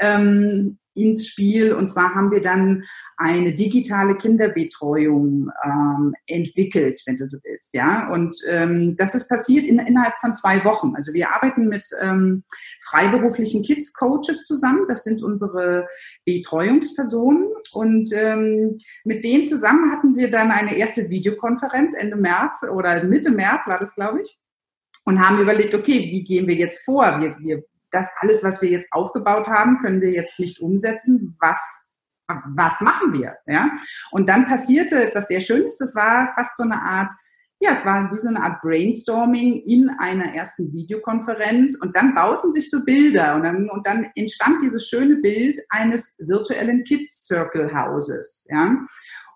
Ähm, 0.00 0.78
ins 0.94 1.26
Spiel. 1.26 1.72
Und 1.72 1.90
zwar 1.90 2.14
haben 2.14 2.30
wir 2.30 2.40
dann 2.40 2.84
eine 3.16 3.54
digitale 3.54 4.16
Kinderbetreuung 4.16 5.50
ähm, 5.64 6.14
entwickelt, 6.26 7.02
wenn 7.06 7.16
du 7.16 7.28
so 7.28 7.38
willst. 7.42 7.74
Ja, 7.74 8.08
und 8.10 8.36
ähm, 8.48 8.96
das 8.96 9.14
ist 9.14 9.28
passiert 9.28 9.66
in, 9.66 9.78
innerhalb 9.78 10.14
von 10.20 10.34
zwei 10.34 10.64
Wochen. 10.64 10.94
Also 10.96 11.12
wir 11.12 11.32
arbeiten 11.34 11.68
mit 11.68 11.88
ähm, 12.00 12.44
freiberuflichen 12.88 13.62
Kids-Coaches 13.62 14.44
zusammen. 14.44 14.86
Das 14.88 15.02
sind 15.04 15.22
unsere 15.22 15.86
Betreuungspersonen. 16.24 17.48
Und 17.72 18.10
ähm, 18.12 18.76
mit 19.04 19.24
denen 19.24 19.46
zusammen 19.46 19.90
hatten 19.90 20.16
wir 20.16 20.30
dann 20.30 20.50
eine 20.50 20.76
erste 20.76 21.10
Videokonferenz 21.10 21.94
Ende 21.94 22.16
März 22.16 22.64
oder 22.72 23.02
Mitte 23.04 23.30
März 23.30 23.66
war 23.66 23.78
das, 23.78 23.94
glaube 23.94 24.20
ich 24.22 24.38
und 25.04 25.20
haben 25.20 25.40
überlegt, 25.40 25.74
okay, 25.74 26.10
wie 26.10 26.24
gehen 26.24 26.46
wir 26.46 26.54
jetzt 26.54 26.84
vor? 26.84 27.20
Wir, 27.20 27.36
wir 27.38 27.64
das 27.94 28.10
alles, 28.18 28.42
was 28.42 28.60
wir 28.60 28.70
jetzt 28.70 28.88
aufgebaut 28.92 29.46
haben, 29.46 29.78
können 29.78 30.00
wir 30.00 30.10
jetzt 30.10 30.40
nicht 30.40 30.60
umsetzen. 30.60 31.36
Was, 31.40 31.94
was 32.26 32.80
machen 32.80 33.12
wir? 33.12 33.36
Ja? 33.46 33.70
Und 34.10 34.28
dann 34.28 34.46
passierte 34.46 35.02
etwas 35.02 35.28
sehr 35.28 35.40
Schönes. 35.40 35.78
Das 35.78 35.94
war 35.94 36.32
fast 36.36 36.56
so 36.56 36.64
eine 36.64 36.80
Art, 36.82 37.10
ja, 37.60 37.70
es 37.70 37.86
war 37.86 38.10
wie 38.12 38.18
so 38.18 38.28
eine 38.28 38.42
Art 38.42 38.60
Brainstorming 38.62 39.62
in 39.62 39.90
einer 39.98 40.34
ersten 40.34 40.72
Videokonferenz 40.72 41.78
und 41.80 41.96
dann 41.96 42.14
bauten 42.14 42.52
sich 42.52 42.68
so 42.68 42.84
Bilder 42.84 43.36
und 43.36 43.44
dann, 43.44 43.70
und 43.70 43.86
dann 43.86 44.08
entstand 44.16 44.60
dieses 44.60 44.88
schöne 44.88 45.16
Bild 45.16 45.58
eines 45.70 46.16
virtuellen 46.18 46.82
Kids 46.84 47.24
Circle 47.26 47.72
Hauses. 47.74 48.46
Ja? 48.50 48.76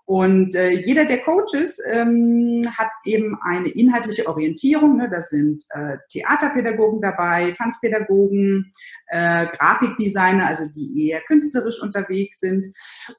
Und 0.09 0.55
äh, 0.55 0.71
jeder 0.71 1.05
der 1.05 1.21
Coaches 1.21 1.79
ähm, 1.87 2.65
hat 2.79 2.89
eben 3.05 3.37
eine 3.43 3.69
inhaltliche 3.69 4.27
Orientierung. 4.27 4.97
Ne? 4.97 5.11
Das 5.11 5.29
sind 5.29 5.63
äh, 5.69 5.99
Theaterpädagogen 6.11 7.03
dabei, 7.03 7.51
Tanzpädagogen, 7.51 8.73
äh, 9.09 9.45
Grafikdesigner, 9.49 10.47
also 10.47 10.65
die 10.75 11.11
eher 11.11 11.21
künstlerisch 11.27 11.83
unterwegs 11.83 12.41
sind. 12.41 12.67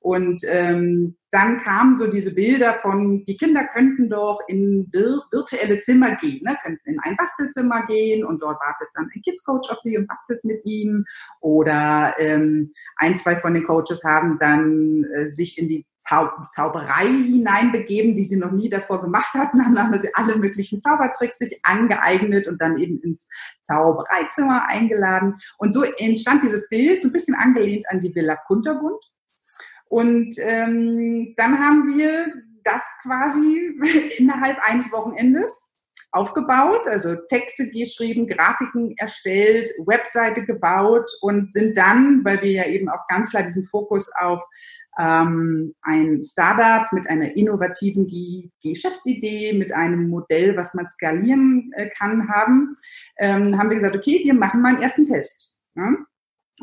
Und 0.02 0.42
ähm, 0.48 1.16
dann 1.30 1.60
kamen 1.60 1.96
so 1.96 2.08
diese 2.08 2.34
Bilder 2.34 2.80
von, 2.80 3.24
die 3.24 3.38
Kinder 3.38 3.68
könnten 3.72 4.10
doch 4.10 4.40
in 4.48 4.88
vir 4.92 5.22
virtuelle 5.32 5.82
Zimmer 5.82 6.16
gehen, 6.16 6.42
ne? 6.44 6.58
könnten 6.64 6.90
in 6.90 7.00
ein 7.04 7.16
Bastelzimmer 7.18 7.86
gehen 7.86 8.26
und 8.26 8.42
dort 8.42 8.60
wartet 8.60 8.88
dann 8.96 9.12
ein 9.14 9.22
Kids 9.22 9.44
Coach 9.44 9.70
auf 9.70 9.80
sie 9.80 9.96
und 9.96 10.08
bastelt 10.08 10.44
mit 10.44 10.66
ihnen. 10.66 11.06
Oder 11.40 12.16
ähm, 12.18 12.72
ein, 12.96 13.16
zwei 13.16 13.36
von 13.36 13.54
den 13.54 13.64
Coaches 13.64 14.04
haben 14.04 14.40
dann 14.40 15.06
äh, 15.14 15.28
sich 15.28 15.60
in 15.60 15.68
die 15.68 15.86
Zau 16.10 16.30
Zauberei 16.52 17.06
hineinbegeben, 17.06 18.16
die 18.16 18.24
sie 18.24 18.38
noch 18.38 18.52
nie 18.52 18.68
davor 18.68 19.02
gemacht 19.02 19.34
hatten. 19.34 19.60
Dann 19.60 19.78
haben 19.78 20.00
sie 20.00 20.14
alle 20.16 20.36
möglichen 20.38 20.82
Zaubertricks 20.82 21.38
sich 21.38 21.60
angeeignet 21.64 22.48
und 22.48 22.60
dann 22.60 22.78
eben 22.78 23.00
ins 23.02 23.28
Zaubereizimmer 23.62 24.68
eingeladen. 24.68 25.36
Und 25.58 25.72
so 25.72 25.84
entstand 25.84 26.44
dieses 26.44 26.68
Bild, 26.70 27.04
so 27.04 27.10
ein 27.10 27.12
bisschen 27.12 27.36
angelehnt 27.36 27.86
an 27.90 28.00
die 28.00 28.14
Villa 28.14 28.36
Kunterbund. 28.48 29.04
Und 29.86 30.36
ähm, 30.40 31.34
dann 31.38 31.60
haben 31.60 31.96
wir 31.96 32.34
das 32.64 32.82
quasi 33.04 33.72
innerhalb 34.18 34.58
eines 34.68 34.92
Wochenendes 34.92 35.74
aufgebaut, 36.12 36.88
also 36.88 37.16
Texte 37.28 37.70
geschrieben, 37.70 38.28
Grafiken 38.28 38.96
erstellt, 38.98 39.70
Webseite 39.86 40.46
gebaut 40.46 41.10
und 41.22 41.54
sind 41.54 41.78
dann, 41.78 42.26
weil 42.26 42.42
wir 42.42 42.52
ja 42.52 42.66
eben 42.66 42.90
auch 42.90 43.08
ganz 43.08 43.30
klar 43.30 43.44
diesen 43.44 43.64
Fokus 43.64 44.12
auf 44.20 44.44
ähm, 45.00 45.76
ein 45.82 46.22
Startup 46.24 46.92
mit 46.92 47.08
einer 47.10 47.36
innovativen 47.36 48.08
Geschäftsidee, 48.64 49.54
mit 49.54 49.72
einem 49.72 50.10
Modell, 50.10 50.58
was 50.58 50.74
man 50.74 50.88
skalieren 50.88 51.72
äh, 51.76 51.90
kann, 51.90 52.28
haben, 52.28 52.74
ähm, 53.18 53.58
haben 53.58 53.70
wir 53.70 53.78
gesagt, 53.78 53.96
okay, 53.96 54.22
wir 54.24 54.34
machen 54.34 54.62
mal 54.62 54.70
einen 54.70 54.82
ersten 54.82 55.06
Test. 55.06 55.60
Ja? 55.76 55.94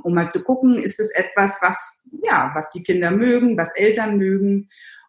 um 0.03 0.15
mal 0.15 0.31
zu 0.31 0.43
gucken, 0.43 0.79
ist 0.79 1.01
es 1.01 1.11
etwas, 1.13 1.57
was, 1.61 2.01
ja, 2.23 2.51
was 2.55 2.71
die 2.71 2.83
Kinder 2.83 3.11
mögen, 3.11 3.57
was 3.57 3.75
Eltern 3.77 4.19
mögen 4.19 4.67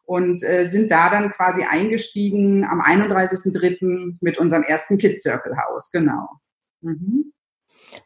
und 0.08 0.42
äh, 0.42 0.64
sind 0.64 0.90
da 0.90 1.10
dann 1.10 1.32
quasi 1.32 1.66
eingestiegen 1.70 2.64
am 2.64 2.82
31.03. 2.82 4.16
mit 4.22 4.38
unserem 4.38 4.64
ersten 4.64 4.98
Kids 4.98 5.24
Circle 5.24 5.54
Haus, 5.58 5.92
genau. 5.92 6.30
Mhm. 6.82 7.34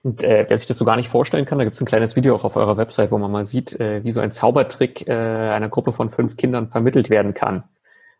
Und 0.01 0.23
äh, 0.23 0.45
wer 0.47 0.57
sich 0.57 0.67
das 0.67 0.77
so 0.77 0.85
gar 0.85 0.95
nicht 0.95 1.09
vorstellen 1.09 1.45
kann, 1.45 1.59
da 1.59 1.63
gibt 1.63 1.75
es 1.75 1.81
ein 1.81 1.85
kleines 1.85 2.15
Video 2.15 2.35
auch 2.35 2.43
auf 2.43 2.55
eurer 2.55 2.75
Website, 2.75 3.11
wo 3.11 3.19
man 3.19 3.31
mal 3.31 3.45
sieht, 3.45 3.79
äh, 3.79 4.03
wie 4.03 4.11
so 4.11 4.19
ein 4.19 4.31
Zaubertrick 4.31 5.07
äh, 5.07 5.11
einer 5.11 5.69
Gruppe 5.69 5.93
von 5.93 6.09
fünf 6.09 6.37
Kindern 6.37 6.69
vermittelt 6.69 7.11
werden 7.11 7.35
kann 7.35 7.65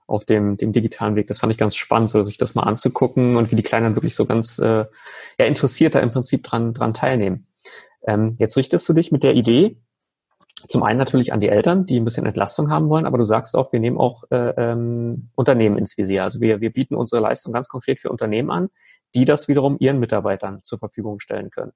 auf 0.06 0.26
dem, 0.26 0.58
dem 0.58 0.74
digitalen 0.74 1.16
Weg. 1.16 1.26
Das 1.26 1.40
fand 1.40 1.52
ich 1.52 1.58
ganz 1.58 1.76
spannend, 1.76 2.12
so 2.12 2.22
sich 2.22 2.38
das 2.38 2.54
mal 2.54 2.64
anzugucken 2.64 3.36
und 3.36 3.50
wie 3.52 3.56
die 3.56 3.64
Kleinen 3.64 3.96
wirklich 3.96 4.14
so 4.14 4.28
ganz 4.28 4.60
äh, 4.60 4.86
ja, 5.40 5.46
interessiert 5.46 5.96
da 5.96 6.02
im 6.02 6.12
Prinzip 6.12 6.44
dran, 6.44 6.76
dran 6.76 6.94
teilnehmen. 6.94 7.48
Ähm, 8.06 8.36
jetzt 8.38 8.58
richtest 8.58 8.88
du 8.88 8.94
dich 8.94 9.12
mit 9.12 9.24
der 9.24 9.34
Idee 9.34 9.78
zum 10.68 10.84
einen 10.84 11.00
natürlich 11.00 11.34
an 11.34 11.40
die 11.40 11.50
Eltern, 11.50 11.86
die 11.86 12.00
ein 12.00 12.06
bisschen 12.06 12.26
Entlastung 12.26 12.70
haben 12.70 12.90
wollen, 12.90 13.06
aber 13.06 13.18
du 13.18 13.26
sagst 13.26 13.56
auch, 13.56 13.72
wir 13.72 13.80
nehmen 13.80 13.98
auch 13.98 14.24
äh, 14.32 14.54
ähm, 14.58 15.30
Unternehmen 15.36 15.78
ins 15.78 15.98
Visier. 15.98 16.24
Also 16.24 16.42
wir, 16.42 16.62
wir 16.62 16.72
bieten 16.72 16.96
unsere 16.96 17.22
Leistung 17.22 17.54
ganz 17.54 17.68
konkret 17.68 18.00
für 18.00 18.10
Unternehmen 18.10 18.52
an, 18.52 18.70
die 19.16 19.26
das 19.26 19.48
wiederum 19.48 19.78
ihren 19.80 20.00
Mitarbeitern 20.00 20.62
zur 20.64 20.80
Verfügung 20.80 21.20
stellen 21.20 21.50
können. 21.50 21.74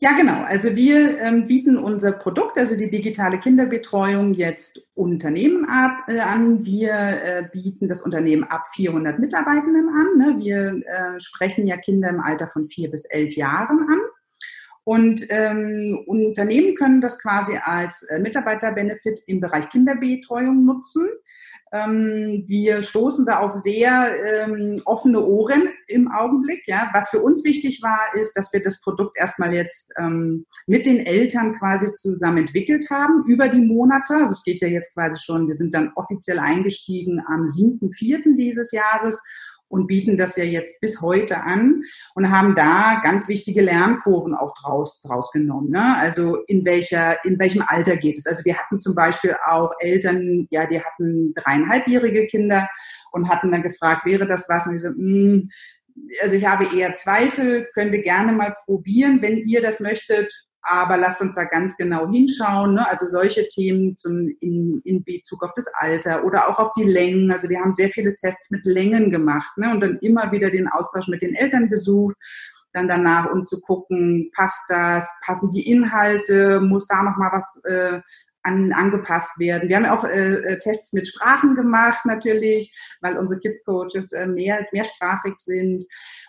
Ja, 0.00 0.12
genau. 0.12 0.44
Also 0.44 0.76
wir 0.76 1.20
ähm, 1.20 1.48
bieten 1.48 1.76
unser 1.76 2.12
Produkt, 2.12 2.56
also 2.56 2.76
die 2.76 2.88
digitale 2.88 3.40
Kinderbetreuung, 3.40 4.32
jetzt 4.34 4.86
Unternehmen 4.94 5.68
ab, 5.68 6.04
äh, 6.06 6.20
an. 6.20 6.64
Wir 6.64 6.92
äh, 6.92 7.48
bieten 7.50 7.88
das 7.88 8.02
Unternehmen 8.02 8.44
ab 8.44 8.68
400 8.74 9.18
Mitarbeitenden 9.18 9.88
an. 9.88 10.16
Ne? 10.16 10.36
Wir 10.38 10.82
äh, 10.86 11.18
sprechen 11.18 11.66
ja 11.66 11.76
Kinder 11.76 12.10
im 12.10 12.20
Alter 12.20 12.46
von 12.46 12.68
vier 12.68 12.92
bis 12.92 13.06
elf 13.06 13.34
Jahren 13.34 13.88
an. 13.90 13.98
Und 14.88 15.26
ähm, 15.28 16.02
Unternehmen 16.06 16.74
können 16.74 17.02
das 17.02 17.20
quasi 17.20 17.58
als 17.62 18.04
äh, 18.04 18.18
Mitarbeiterbenefit 18.20 19.20
im 19.26 19.38
Bereich 19.38 19.68
Kinderbetreuung 19.68 20.64
nutzen. 20.64 21.10
Ähm, 21.72 22.44
wir 22.46 22.80
stoßen 22.80 23.26
da 23.26 23.40
auf 23.40 23.58
sehr 23.58 24.14
ähm, 24.24 24.80
offene 24.86 25.22
Ohren 25.22 25.68
im 25.88 26.10
Augenblick. 26.10 26.62
Ja. 26.66 26.88
Was 26.94 27.10
für 27.10 27.20
uns 27.20 27.44
wichtig 27.44 27.82
war, 27.82 28.00
ist, 28.14 28.32
dass 28.34 28.50
wir 28.54 28.62
das 28.62 28.80
Produkt 28.80 29.18
erstmal 29.18 29.52
jetzt 29.52 29.92
ähm, 29.98 30.46
mit 30.66 30.86
den 30.86 31.00
Eltern 31.00 31.52
quasi 31.56 31.92
zusammen 31.92 32.38
entwickelt 32.38 32.86
haben 32.88 33.24
über 33.26 33.50
die 33.50 33.60
Monate. 33.60 34.14
Also 34.14 34.32
es 34.32 34.42
geht 34.42 34.62
ja 34.62 34.68
jetzt 34.68 34.94
quasi 34.94 35.20
schon, 35.22 35.48
wir 35.48 35.54
sind 35.54 35.74
dann 35.74 35.92
offiziell 35.96 36.38
eingestiegen 36.38 37.22
am 37.28 37.42
7.4. 37.42 38.36
dieses 38.36 38.72
Jahres 38.72 39.22
und 39.68 39.86
bieten 39.86 40.16
das 40.16 40.36
ja 40.36 40.44
jetzt 40.44 40.80
bis 40.80 41.00
heute 41.00 41.42
an 41.42 41.82
und 42.14 42.30
haben 42.30 42.54
da 42.54 43.00
ganz 43.02 43.28
wichtige 43.28 43.62
Lernkurven 43.62 44.34
auch 44.34 44.52
draus, 44.62 45.00
draus 45.02 45.30
genommen. 45.32 45.70
Ne? 45.70 45.96
Also 45.98 46.36
in 46.46 46.64
welcher, 46.64 47.24
in 47.24 47.38
welchem 47.38 47.62
Alter 47.66 47.96
geht 47.96 48.18
es? 48.18 48.26
Also 48.26 48.44
wir 48.44 48.56
hatten 48.56 48.78
zum 48.78 48.94
Beispiel 48.94 49.36
auch 49.46 49.70
Eltern, 49.80 50.46
ja, 50.50 50.66
die 50.66 50.80
hatten 50.80 51.32
dreieinhalbjährige 51.34 52.26
Kinder 52.26 52.68
und 53.12 53.28
hatten 53.28 53.52
dann 53.52 53.62
gefragt, 53.62 54.06
wäre 54.06 54.26
das 54.26 54.48
was? 54.48 54.66
Und 54.66 54.76
ich 54.76 54.82
so, 54.82 54.88
mh, 54.88 54.94
hm, 54.96 55.48
also 56.22 56.36
ich 56.36 56.46
habe 56.46 56.76
eher 56.76 56.94
Zweifel, 56.94 57.68
können 57.74 57.92
wir 57.92 58.02
gerne 58.02 58.32
mal 58.32 58.54
probieren, 58.64 59.20
wenn 59.20 59.38
ihr 59.38 59.60
das 59.60 59.80
möchtet, 59.80 60.32
aber 60.62 60.96
lasst 60.96 61.20
uns 61.20 61.34
da 61.34 61.44
ganz 61.44 61.76
genau 61.76 62.08
hinschauen. 62.10 62.74
Ne? 62.74 62.88
Also 62.88 63.06
solche 63.06 63.48
Themen 63.48 63.96
zum, 63.96 64.34
in, 64.40 64.80
in 64.84 65.04
Bezug 65.04 65.42
auf 65.42 65.52
das 65.54 65.66
Alter 65.74 66.24
oder 66.24 66.48
auch 66.48 66.58
auf 66.58 66.72
die 66.76 66.84
Längen. 66.84 67.30
Also 67.30 67.48
wir 67.48 67.60
haben 67.60 67.72
sehr 67.72 67.88
viele 67.88 68.14
Tests 68.14 68.50
mit 68.50 68.64
Längen 68.66 69.10
gemacht 69.10 69.56
ne? 69.56 69.70
und 69.70 69.80
dann 69.80 69.98
immer 70.00 70.30
wieder 70.32 70.50
den 70.50 70.68
Austausch 70.68 71.08
mit 71.08 71.22
den 71.22 71.34
Eltern 71.34 71.68
besucht. 71.68 72.16
Dann 72.72 72.86
danach, 72.86 73.30
um 73.32 73.46
zu 73.46 73.60
gucken, 73.60 74.30
passt 74.36 74.62
das, 74.68 75.10
passen 75.24 75.48
die 75.50 75.70
Inhalte, 75.70 76.60
muss 76.60 76.86
da 76.86 77.02
nochmal 77.02 77.30
was 77.32 77.62
äh, 77.64 78.00
an, 78.48 78.72
angepasst 78.72 79.38
werden. 79.38 79.68
Wir 79.68 79.76
haben 79.76 79.86
auch 79.86 80.04
äh, 80.04 80.34
äh, 80.34 80.58
Tests 80.58 80.92
mit 80.92 81.06
Sprachen 81.06 81.54
gemacht 81.54 82.04
natürlich, 82.04 82.74
weil 83.00 83.16
unsere 83.16 83.40
Kids 83.40 83.64
Coaches 83.64 84.12
äh, 84.12 84.26
mehr 84.26 84.66
mehrsprachig 84.72 85.34
sind 85.38 85.84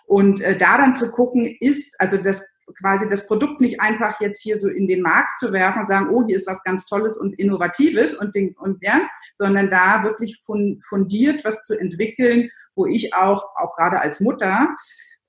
und 0.06 0.40
äh, 0.40 0.56
da 0.56 0.78
dann 0.78 0.94
zu 0.94 1.10
gucken, 1.10 1.56
ist 1.60 1.96
also 1.98 2.16
das 2.16 2.44
quasi 2.78 3.08
das 3.08 3.26
Produkt 3.26 3.60
nicht 3.60 3.80
einfach 3.80 4.20
jetzt 4.20 4.40
hier 4.40 4.58
so 4.60 4.68
in 4.68 4.86
den 4.86 5.02
Markt 5.02 5.38
zu 5.38 5.52
werfen 5.52 5.80
und 5.80 5.88
sagen, 5.88 6.08
oh, 6.10 6.24
hier 6.26 6.36
ist 6.36 6.46
was 6.46 6.62
ganz 6.62 6.86
Tolles 6.86 7.16
und 7.16 7.38
Innovatives 7.38 8.14
und, 8.14 8.34
den, 8.34 8.54
und 8.58 8.78
ja, 8.82 9.02
sondern 9.34 9.70
da 9.70 10.04
wirklich 10.04 10.40
fundiert 10.44 11.44
was 11.44 11.62
zu 11.62 11.78
entwickeln, 11.78 12.48
wo 12.74 12.86
ich 12.86 13.14
auch, 13.14 13.44
auch 13.56 13.76
gerade 13.76 14.00
als 14.00 14.20
Mutter, 14.20 14.68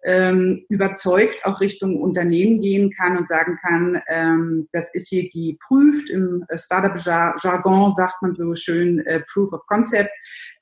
ähm, 0.04 0.66
überzeugt 0.70 1.46
auch 1.46 1.62
Richtung 1.62 2.02
Unternehmen 2.02 2.62
gehen 2.62 2.92
kann 2.92 3.18
und 3.18 3.28
sagen 3.28 3.58
kann, 3.62 4.02
ähm, 4.08 4.68
das 4.72 4.94
ist 4.96 5.10
hier 5.10 5.30
geprüft. 5.30 6.10
Im 6.10 6.44
äh, 6.48 6.58
Startup-Jargon 6.58 7.94
sagt 7.94 8.22
man 8.22 8.34
so 8.34 8.56
schön 8.56 9.00
äh, 9.06 9.22
Proof 9.32 9.54
of 9.54 9.62
Concept. 9.68 10.10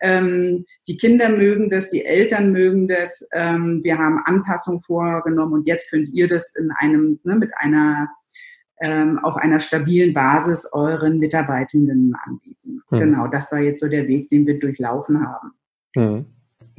Ähm, 0.02 0.66
die 0.88 0.98
Kinder 0.98 1.30
mögen 1.30 1.70
das, 1.70 1.90
die 1.90 2.04
Eltern 2.06 2.52
mögen 2.52 2.88
das. 2.88 3.28
Wir 3.32 3.98
haben 3.98 4.20
Anpassungen 4.26 4.82
vorgenommen 4.82 5.54
und 5.54 5.68
jetzt 5.68 5.90
könnt 5.92 6.10
ihr 6.10 6.28
das 6.28 6.54
in 6.56 6.72
einem, 6.80 7.20
ne, 7.24 7.36
mit 7.36 7.52
einer 7.58 8.10
auf 9.24 9.36
einer 9.36 9.60
stabilen 9.60 10.14
Basis 10.14 10.66
euren 10.72 11.20
Mitarbeitenden 11.20 12.16
anbieten. 12.26 12.82
Hm. 12.88 13.00
Genau, 13.00 13.28
das 13.28 13.52
war 13.52 13.60
jetzt 13.60 13.82
so 13.82 13.90
der 13.90 14.08
Weg, 14.08 14.30
den 14.30 14.48
wir 14.48 14.58
durchlaufen 14.58 15.22
haben. 15.22 15.52
Hm. 15.96 16.26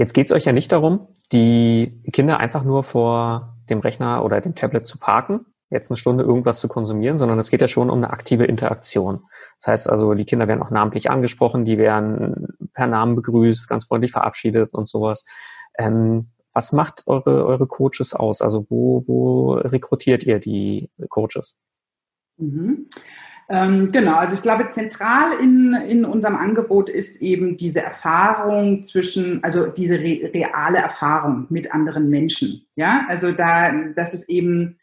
Jetzt 0.00 0.14
geht 0.14 0.28
es 0.28 0.32
euch 0.32 0.46
ja 0.46 0.54
nicht 0.54 0.72
darum, 0.72 1.08
die 1.30 2.00
Kinder 2.10 2.38
einfach 2.38 2.64
nur 2.64 2.82
vor 2.82 3.58
dem 3.68 3.80
Rechner 3.80 4.24
oder 4.24 4.40
dem 4.40 4.54
Tablet 4.54 4.86
zu 4.86 4.98
parken, 4.98 5.44
jetzt 5.68 5.90
eine 5.90 5.98
Stunde 5.98 6.24
irgendwas 6.24 6.58
zu 6.58 6.68
konsumieren, 6.68 7.18
sondern 7.18 7.38
es 7.38 7.50
geht 7.50 7.60
ja 7.60 7.68
schon 7.68 7.90
um 7.90 7.98
eine 7.98 8.08
aktive 8.08 8.46
Interaktion. 8.46 9.24
Das 9.58 9.66
heißt 9.66 9.90
also, 9.90 10.14
die 10.14 10.24
Kinder 10.24 10.48
werden 10.48 10.62
auch 10.62 10.70
namentlich 10.70 11.10
angesprochen, 11.10 11.66
die 11.66 11.76
werden 11.76 12.48
per 12.72 12.86
Namen 12.86 13.14
begrüßt, 13.14 13.68
ganz 13.68 13.84
freundlich 13.84 14.10
verabschiedet 14.10 14.72
und 14.72 14.88
sowas. 14.88 15.26
Ähm, 15.76 16.28
was 16.54 16.72
macht 16.72 17.02
eure, 17.06 17.44
eure 17.44 17.66
Coaches 17.66 18.14
aus? 18.14 18.40
Also 18.40 18.64
wo, 18.70 19.02
wo 19.06 19.52
rekrutiert 19.52 20.24
ihr 20.24 20.38
die 20.38 20.88
Coaches? 21.10 21.58
Mhm. 22.38 22.88
Ähm, 23.50 23.90
genau, 23.90 24.14
also 24.14 24.36
ich 24.36 24.42
glaube, 24.42 24.70
zentral 24.70 25.32
in, 25.40 25.74
in 25.88 26.04
unserem 26.04 26.36
Angebot 26.36 26.88
ist 26.88 27.20
eben 27.20 27.56
diese 27.56 27.82
Erfahrung 27.82 28.84
zwischen, 28.84 29.42
also 29.42 29.66
diese 29.66 29.98
re 29.98 30.30
reale 30.32 30.78
Erfahrung 30.78 31.46
mit 31.50 31.74
anderen 31.74 32.08
Menschen. 32.08 32.64
Ja, 32.76 33.06
also 33.08 33.32
da, 33.32 33.72
das 33.96 34.14
ist 34.14 34.28
eben 34.28 34.78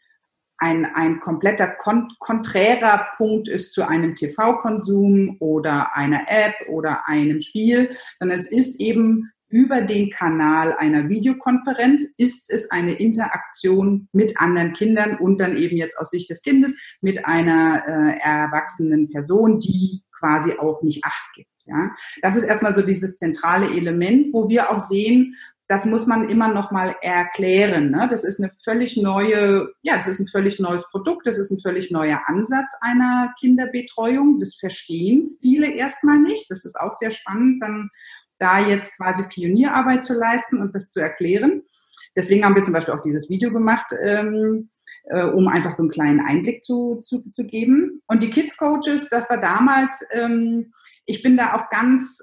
ein, 0.58 0.84
ein 0.84 1.20
kompletter 1.20 1.66
kon 1.66 2.08
konträrer 2.18 3.06
Punkt 3.16 3.48
ist 3.48 3.72
zu 3.72 3.88
einem 3.88 4.14
TV-Konsum 4.14 5.36
oder 5.38 5.96
einer 5.96 6.26
App 6.28 6.68
oder 6.68 7.08
einem 7.08 7.40
Spiel, 7.40 7.90
sondern 8.18 8.38
es 8.38 8.50
ist 8.50 8.80
eben 8.80 9.30
über 9.48 9.82
den 9.82 10.10
Kanal 10.10 10.74
einer 10.74 11.08
Videokonferenz 11.08 12.14
ist 12.18 12.50
es 12.50 12.70
eine 12.70 12.94
Interaktion 12.94 14.08
mit 14.12 14.38
anderen 14.40 14.72
Kindern 14.72 15.16
und 15.18 15.40
dann 15.40 15.56
eben 15.56 15.76
jetzt 15.76 15.98
aus 15.98 16.10
Sicht 16.10 16.28
des 16.30 16.42
Kindes 16.42 16.74
mit 17.00 17.24
einer 17.24 17.82
äh, 17.86 18.18
erwachsenen 18.20 19.10
Person, 19.10 19.60
die 19.60 20.02
quasi 20.18 20.52
auf 20.58 20.82
mich 20.82 21.04
Acht 21.04 21.32
gibt. 21.34 21.48
Ja, 21.64 21.94
das 22.22 22.34
ist 22.34 22.44
erstmal 22.44 22.74
so 22.74 22.82
dieses 22.82 23.16
zentrale 23.16 23.66
Element, 23.66 24.32
wo 24.32 24.48
wir 24.48 24.70
auch 24.70 24.80
sehen, 24.80 25.34
das 25.68 25.84
muss 25.84 26.06
man 26.06 26.30
immer 26.30 26.48
noch 26.48 26.70
mal 26.70 26.96
erklären. 27.02 27.90
Ne? 27.90 28.08
Das 28.10 28.24
ist 28.24 28.40
eine 28.40 28.50
völlig 28.64 28.96
neue, 28.96 29.68
ja, 29.82 29.94
das 29.94 30.06
ist 30.06 30.18
ein 30.18 30.26
völlig 30.26 30.58
neues 30.58 30.88
Produkt, 30.90 31.26
das 31.26 31.36
ist 31.36 31.50
ein 31.50 31.60
völlig 31.60 31.90
neuer 31.90 32.22
Ansatz 32.24 32.72
einer 32.80 33.34
Kinderbetreuung. 33.38 34.40
Das 34.40 34.54
verstehen 34.54 35.36
viele 35.42 35.70
erstmal 35.70 36.18
nicht. 36.20 36.50
Das 36.50 36.64
ist 36.64 36.80
auch 36.80 36.94
sehr 36.98 37.10
spannend, 37.10 37.60
dann 37.60 37.90
da 38.38 38.58
jetzt 38.58 38.96
quasi 38.96 39.22
Pionierarbeit 39.28 40.04
zu 40.04 40.14
leisten 40.14 40.60
und 40.60 40.74
das 40.74 40.90
zu 40.90 41.00
erklären. 41.00 41.62
Deswegen 42.16 42.44
haben 42.44 42.54
wir 42.54 42.64
zum 42.64 42.74
Beispiel 42.74 42.94
auch 42.94 43.02
dieses 43.02 43.30
Video 43.30 43.52
gemacht, 43.52 43.86
ähm, 44.02 44.68
äh, 45.04 45.24
um 45.24 45.48
einfach 45.48 45.72
so 45.72 45.82
einen 45.82 45.90
kleinen 45.90 46.20
Einblick 46.20 46.64
zu, 46.64 46.96
zu, 46.96 47.28
zu 47.30 47.44
geben. 47.44 48.02
Und 48.06 48.22
die 48.22 48.30
Kids 48.30 48.56
Coaches, 48.56 49.08
das 49.08 49.28
war 49.30 49.38
damals, 49.38 50.06
ähm, 50.12 50.72
ich 51.08 51.22
bin 51.22 51.38
da 51.38 51.54
auch 51.54 51.70
ganz, 51.70 52.18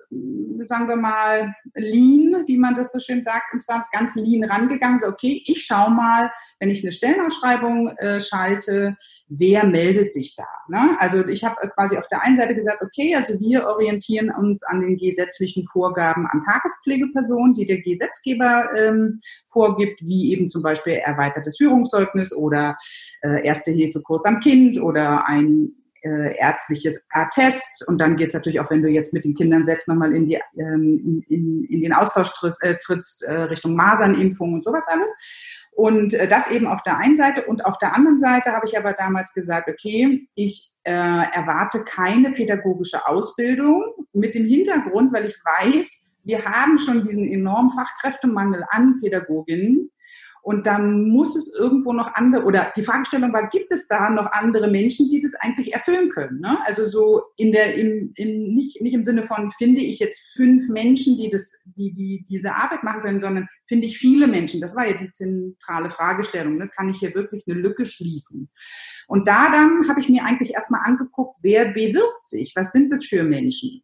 sagen 0.61 0.87
wir 0.87 0.95
mal, 0.95 1.55
lean, 1.73 2.43
wie 2.45 2.57
man 2.57 2.75
das 2.75 2.91
so 2.91 2.99
schön 2.99 3.23
sagt, 3.23 3.51
im 3.51 3.59
Start, 3.59 3.91
ganz 3.91 4.13
lean 4.15 4.43
rangegangen. 4.43 4.99
So, 4.99 5.07
okay, 5.07 5.41
ich 5.43 5.65
schaue 5.65 5.89
mal, 5.89 6.31
wenn 6.59 6.69
ich 6.69 6.83
eine 6.83 6.91
Stellenausschreibung 6.91 7.97
äh, 7.97 8.19
schalte, 8.19 8.95
wer 9.27 9.65
meldet 9.65 10.13
sich 10.13 10.35
da? 10.35 10.45
Ne? 10.69 10.95
Also 10.99 11.25
ich 11.27 11.43
habe 11.43 11.67
quasi 11.69 11.97
auf 11.97 12.07
der 12.09 12.23
einen 12.23 12.37
Seite 12.37 12.53
gesagt, 12.53 12.83
okay, 12.83 13.15
also 13.15 13.39
wir 13.39 13.65
orientieren 13.65 14.29
uns 14.29 14.61
an 14.61 14.81
den 14.81 14.97
gesetzlichen 14.97 15.65
Vorgaben 15.65 16.27
an 16.27 16.41
Tagespflegepersonen, 16.41 17.55
die 17.55 17.65
der 17.65 17.81
Gesetzgeber 17.81 18.69
ähm, 18.77 19.17
vorgibt, 19.47 20.05
wie 20.05 20.31
eben 20.31 20.47
zum 20.47 20.61
Beispiel 20.61 20.93
erweitertes 20.93 21.57
Führungszeugnis 21.57 22.31
oder 22.31 22.77
äh, 23.23 23.43
Erste-Hilfe-Kurs 23.47 24.25
am 24.25 24.41
Kind 24.41 24.79
oder 24.79 25.27
ein 25.27 25.71
äh, 26.05 26.37
ärztliches 26.37 27.03
Attest. 27.09 27.83
Und 27.87 27.97
dann 27.97 28.15
geht 28.15 28.29
es 28.29 28.33
natürlich 28.35 28.59
auch, 28.59 28.69
wenn 28.69 28.83
du 28.83 28.89
jetzt 28.89 29.13
mit 29.13 29.25
den 29.25 29.33
Kindern 29.33 29.65
selbst 29.65 29.87
nochmal 29.87 30.15
in, 30.15 30.27
die, 30.27 30.39
ähm, 30.57 30.99
in, 31.03 31.21
in, 31.27 31.63
in 31.63 31.81
den 31.81 31.93
Austausch 31.93 32.29
tritt, 32.33 32.55
äh, 32.61 32.75
trittst, 32.77 33.23
äh, 33.23 33.33
Richtung 33.33 33.75
Masernimpfung 33.75 34.53
und 34.53 34.63
sowas 34.63 34.85
alles. 34.87 35.11
Und 35.71 36.13
äh, 36.13 36.27
das 36.27 36.51
eben 36.51 36.67
auf 36.67 36.83
der 36.83 36.97
einen 36.99 37.15
Seite. 37.15 37.45
Und 37.45 37.65
auf 37.65 37.79
der 37.79 37.95
anderen 37.95 38.19
Seite 38.19 38.51
habe 38.51 38.67
ich 38.67 38.77
aber 38.77 38.93
damals 38.93 39.33
gesagt, 39.33 39.67
okay, 39.67 40.27
ich 40.35 40.71
äh, 40.83 40.91
erwarte 40.91 41.83
keine 41.83 42.31
pädagogische 42.31 43.07
Ausbildung 43.07 43.83
mit 44.13 44.35
dem 44.35 44.45
Hintergrund, 44.45 45.11
weil 45.11 45.25
ich 45.25 45.37
weiß, 45.43 46.11
wir 46.23 46.45
haben 46.45 46.77
schon 46.77 47.01
diesen 47.01 47.27
enormen 47.27 47.71
Fachkräftemangel 47.71 48.63
an 48.69 48.99
Pädagoginnen 49.01 49.89
Und 50.45 50.67
dann 50.67 51.09
muss 51.09 51.35
es 51.35 51.51
irgendwo 51.59 51.91
noch 51.91 52.13
andere, 52.13 52.43
oder 52.43 52.71
die 52.77 52.83
Fragestellung 52.83 53.33
war, 53.33 53.49
gibt 53.49 53.71
es 53.71 53.87
da 53.87 54.11
noch 54.11 54.31
andere 54.31 54.69
Menschen, 54.69 55.09
die 55.09 55.19
das 55.19 55.33
eigentlich 55.33 55.73
erfüllen 55.73 56.11
können? 56.11 56.39
Ne? 56.39 56.59
Also 56.67 56.85
so 56.85 57.23
in 57.35 57.51
der, 57.51 57.73
im, 57.73 58.13
im, 58.15 58.53
nicht, 58.53 58.79
nicht 58.79 58.93
im 58.93 59.03
Sinne 59.03 59.23
von, 59.23 59.49
finde 59.49 59.81
ich 59.81 59.97
jetzt 59.97 60.21
fünf 60.35 60.69
Menschen, 60.69 61.17
die, 61.17 61.31
das, 61.31 61.51
die, 61.65 61.91
die 61.93 62.23
diese 62.29 62.53
Arbeit 62.53 62.83
machen 62.83 63.01
können, 63.01 63.19
sondern 63.19 63.47
finde 63.67 63.87
ich 63.87 63.97
viele 63.97 64.27
Menschen. 64.27 64.61
Das 64.61 64.75
war 64.75 64.87
ja 64.87 64.93
die 64.93 65.11
zentrale 65.11 65.89
Fragestellung. 65.89 66.57
Ne? 66.57 66.69
Kann 66.69 66.89
ich 66.89 66.99
hier 66.99 67.15
wirklich 67.15 67.45
eine 67.47 67.59
Lücke 67.59 67.83
schließen? 67.83 68.47
Und 69.07 69.27
da 69.27 69.49
dann 69.49 69.89
habe 69.89 69.99
ich 69.99 70.09
mir 70.09 70.25
eigentlich 70.25 70.53
erstmal 70.53 70.81
angeguckt, 70.83 71.37
wer 71.41 71.73
bewirbt 71.73 72.27
sich? 72.27 72.53
Was 72.55 72.71
sind 72.71 72.91
das 72.91 73.03
für 73.03 73.23
Menschen? 73.23 73.81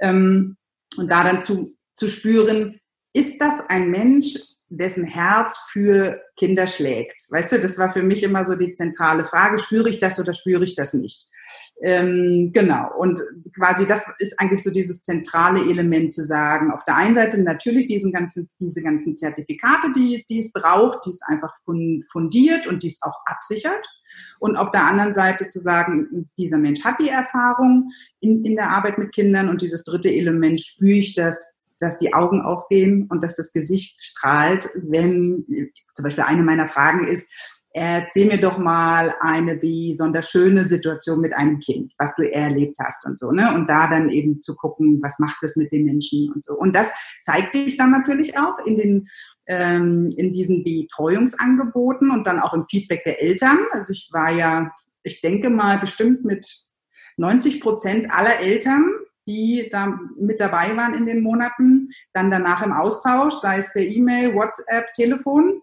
Ähm, 0.00 0.56
und 0.96 1.10
da 1.10 1.24
dann 1.24 1.42
zu, 1.42 1.76
zu 1.94 2.08
spüren, 2.08 2.78
ist 3.14 3.40
das 3.40 3.60
ein 3.68 3.90
Mensch, 3.90 4.38
dessen 4.76 5.04
Herz 5.04 5.58
für 5.70 6.20
Kinder 6.36 6.66
schlägt. 6.66 7.20
Weißt 7.30 7.52
du, 7.52 7.60
das 7.60 7.78
war 7.78 7.92
für 7.92 8.02
mich 8.02 8.22
immer 8.22 8.44
so 8.44 8.54
die 8.54 8.72
zentrale 8.72 9.24
Frage, 9.24 9.58
spüre 9.58 9.88
ich 9.88 9.98
das 9.98 10.18
oder 10.18 10.32
spüre 10.32 10.64
ich 10.64 10.74
das 10.74 10.94
nicht? 10.94 11.28
Ähm, 11.82 12.50
genau, 12.52 12.90
und 12.98 13.20
quasi 13.54 13.86
das 13.86 14.06
ist 14.18 14.38
eigentlich 14.40 14.62
so 14.62 14.70
dieses 14.70 15.02
zentrale 15.02 15.60
Element 15.60 16.12
zu 16.12 16.22
sagen. 16.22 16.70
Auf 16.70 16.84
der 16.84 16.96
einen 16.96 17.14
Seite 17.14 17.42
natürlich 17.42 17.86
diesen 17.86 18.12
ganzen, 18.12 18.48
diese 18.58 18.82
ganzen 18.82 19.16
Zertifikate, 19.16 19.92
die, 19.94 20.24
die 20.28 20.38
es 20.38 20.52
braucht, 20.52 21.04
die 21.04 21.10
es 21.10 21.20
einfach 21.22 21.54
fundiert 21.64 22.66
und 22.66 22.82
die 22.82 22.88
es 22.88 23.02
auch 23.02 23.18
absichert. 23.26 23.86
Und 24.38 24.56
auf 24.56 24.70
der 24.70 24.86
anderen 24.86 25.14
Seite 25.14 25.48
zu 25.48 25.58
sagen, 25.58 26.26
dieser 26.38 26.58
Mensch 26.58 26.84
hat 26.84 26.98
die 26.98 27.08
Erfahrung 27.08 27.90
in, 28.20 28.44
in 28.44 28.56
der 28.56 28.70
Arbeit 28.70 28.98
mit 28.98 29.12
Kindern 29.12 29.48
und 29.48 29.60
dieses 29.60 29.84
dritte 29.84 30.10
Element 30.10 30.60
spüre 30.60 30.98
ich 30.98 31.14
das 31.14 31.58
dass 31.84 31.98
die 31.98 32.14
Augen 32.14 32.40
aufgehen 32.40 33.06
und 33.10 33.22
dass 33.22 33.36
das 33.36 33.52
Gesicht 33.52 34.00
strahlt, 34.00 34.68
wenn 34.74 35.44
zum 35.92 36.02
Beispiel 36.02 36.24
eine 36.24 36.42
meiner 36.42 36.66
Fragen 36.66 37.06
ist, 37.06 37.30
erzähl 37.74 38.28
mir 38.28 38.40
doch 38.40 38.56
mal 38.56 39.14
eine 39.20 39.56
besonders 39.56 40.30
schöne 40.30 40.66
Situation 40.66 41.20
mit 41.20 41.34
einem 41.34 41.58
Kind, 41.58 41.92
was 41.98 42.14
du 42.14 42.22
erlebt 42.22 42.76
hast 42.78 43.04
und 43.04 43.18
so, 43.18 43.32
ne? 43.32 43.52
Und 43.52 43.68
da 43.68 43.88
dann 43.88 44.10
eben 44.10 44.40
zu 44.40 44.54
gucken, 44.54 45.00
was 45.02 45.18
macht 45.18 45.42
es 45.42 45.56
mit 45.56 45.72
den 45.72 45.84
Menschen 45.84 46.32
und 46.32 46.44
so. 46.44 46.54
Und 46.54 46.74
das 46.74 46.92
zeigt 47.22 47.52
sich 47.52 47.76
dann 47.76 47.90
natürlich 47.90 48.38
auch 48.38 48.64
in 48.64 48.78
den 48.78 49.06
ähm, 49.46 50.12
in 50.16 50.30
diesen 50.30 50.62
Betreuungsangeboten 50.62 52.12
und 52.12 52.26
dann 52.26 52.40
auch 52.40 52.54
im 52.54 52.64
Feedback 52.70 53.02
der 53.04 53.20
Eltern. 53.20 53.58
Also 53.72 53.92
ich 53.92 54.08
war 54.12 54.30
ja, 54.30 54.70
ich 55.02 55.20
denke 55.20 55.50
mal 55.50 55.78
bestimmt 55.78 56.24
mit 56.24 56.46
90 57.16 57.60
Prozent 57.60 58.10
aller 58.10 58.38
Eltern 58.40 58.84
die 59.26 59.68
da 59.70 59.98
mit 60.18 60.40
dabei 60.40 60.76
waren 60.76 60.94
in 60.94 61.06
den 61.06 61.22
Monaten, 61.22 61.88
dann 62.12 62.30
danach 62.30 62.62
im 62.64 62.72
Austausch, 62.72 63.34
sei 63.34 63.58
es 63.58 63.72
per 63.72 63.82
E-Mail, 63.82 64.34
WhatsApp, 64.34 64.92
Telefon. 64.94 65.60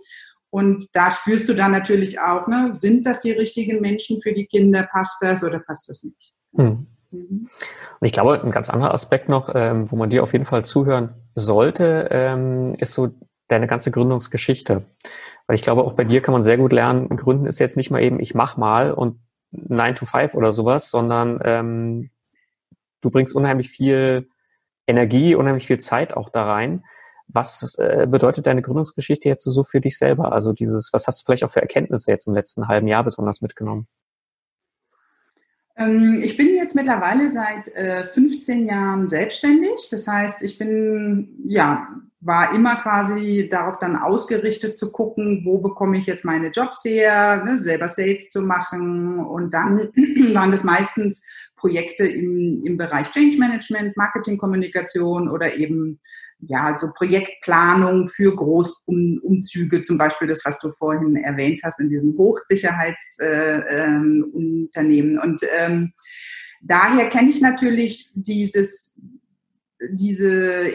Und 0.50 0.95
da 0.95 1.12
spürst 1.12 1.47
du 1.47 1.54
dann 1.54 1.71
natürlich 1.71 2.19
auch, 2.19 2.47
ne, 2.47 2.71
sind 2.74 3.06
das 3.06 3.21
die 3.21 3.32
richtigen 3.32 3.80
Menschen 3.80 4.21
für 4.21 4.34
die 4.34 4.45
Kinder, 4.45 4.84
passt 4.84 5.17
das 5.21 5.43
oder 5.43 5.60
passt 5.60 5.89
das 5.89 6.04
nicht? 6.04 6.34
Hm. 6.56 6.88
Mhm. 7.12 7.50
Und 8.00 8.06
ich 8.06 8.12
glaube, 8.12 8.41
ein 8.41 8.52
ganz 8.52 8.69
anderer 8.69 8.93
Aspekt 8.93 9.30
noch, 9.30 9.50
ähm, 9.54 9.91
wo 9.91 9.95
man 9.95 10.10
dir 10.10 10.24
auf 10.24 10.34
jeden 10.34 10.45
Fall 10.45 10.65
zuhören 10.65 11.13
sollte, 11.36 12.08
ähm, 12.12 12.76
ist 12.80 12.93
so 12.93 13.10
deine 13.47 13.67
ganze 13.67 13.91
Gründungsgeschichte. 13.91 14.84
Weil 15.47 15.56
ich 15.56 15.62
glaube, 15.62 15.84
auch 15.84 15.93
bei 15.93 16.04
dir 16.04 16.21
kann 16.21 16.34
man 16.34 16.43
sehr 16.43 16.58
gut 16.58 16.71
lernen, 16.71 17.10
Gründen 17.10 17.45
ist 17.45 17.60
jetzt 17.60 17.78
nicht 17.78 17.91
mal 17.91 18.02
eben, 18.02 18.19
ich 18.19 18.34
mach 18.34 18.58
mal 18.58 18.91
und 18.91 19.19
9 19.52 19.95
to 19.95 20.06
5 20.06 20.34
oder 20.36 20.52
sowas, 20.54 20.89
sondern 20.89 21.39
ähm, 21.43 22.10
du 23.02 23.10
bringst 23.10 23.36
unheimlich 23.36 23.70
viel 23.70 24.30
Energie, 24.88 25.36
unheimlich 25.36 25.68
viel 25.68 25.80
Zeit 25.80 26.16
auch 26.16 26.30
da 26.30 26.46
rein. 26.46 26.84
Was 27.28 27.76
äh, 27.78 28.08
bedeutet 28.10 28.46
deine 28.46 28.62
Gründungsgeschichte 28.62 29.30
jetzt 29.30 29.44
so 29.44 29.64
für 29.64 29.80
dich 29.80 29.98
selber? 29.98 30.34
Also 30.34 30.54
dieses, 30.54 30.92
was 30.92 31.08
hast 31.08 31.22
du 31.22 31.26
vielleicht 31.26 31.44
auch 31.44 31.52
für 31.52 31.62
Erkenntnisse 31.62 32.12
jetzt 32.12 32.28
im 32.28 32.34
letzten 32.34 32.68
halben 32.68 32.88
Jahr 32.88 33.04
besonders 33.04 33.42
mitgenommen? 33.42 33.88
Ähm, 35.78 36.20
ich 36.22 36.38
bin 36.38 36.56
jetzt 36.56 36.76
mittlerweile 36.76 37.30
seit 37.30 37.70
äh, 37.76 38.06
15 38.08 38.68
Jahren 38.68 39.08
selbstständig. 39.08 39.88
Das 39.90 40.08
heißt, 40.08 40.44
ich 40.44 40.58
bin, 40.58 41.40
ja, 41.46 41.88
war 42.20 42.54
immer 42.54 42.76
quasi 42.76 43.50
darauf 43.50 43.80
dann 43.80 43.96
ausgerichtet 43.96 44.78
zu 44.78 44.92
gucken, 44.92 45.42
wo 45.44 45.58
bekomme 45.58 45.98
ich 45.98 46.06
jetzt 46.06 46.24
meine 46.24 46.50
Jobs 46.50 46.84
her, 46.86 47.44
ne, 47.44 47.58
selber 47.58 47.88
Sales 47.88 48.30
zu 48.30 48.42
machen. 48.42 49.20
Und 49.20 49.54
dann 49.54 49.90
waren 50.34 50.52
das 50.52 50.64
meistens 50.64 51.26
Projekte 51.62 52.06
im, 52.06 52.62
im 52.63 52.78
Bereich 52.78 53.10
Change 53.12 53.38
Management, 53.38 53.95
Marketingkommunikation 53.95 55.30
oder 55.30 55.56
eben 55.56 56.02
ja, 56.41 56.76
so 56.76 56.91
Projektplanung 56.93 58.08
für 58.08 58.36
Großumzüge, 58.36 59.82
zum 59.84 59.97
Beispiel 59.97 60.28
das, 60.28 60.41
was 60.43 60.60
du 60.60 60.71
vorhin 60.71 61.15
erwähnt 61.15 61.62
hast, 61.63 61.80
in 61.80 61.88
diesem 61.89 62.17
Hochsicherheitsunternehmen. 62.17 65.15
Äh, 65.15 65.15
ähm, 65.15 65.19
und 65.24 65.41
ähm, 65.58 65.93
daher 66.62 67.08
kenne 67.10 67.30
ich 67.30 67.41
natürlich 67.41 68.10
dieses, 68.15 69.00
diese, 69.91 70.71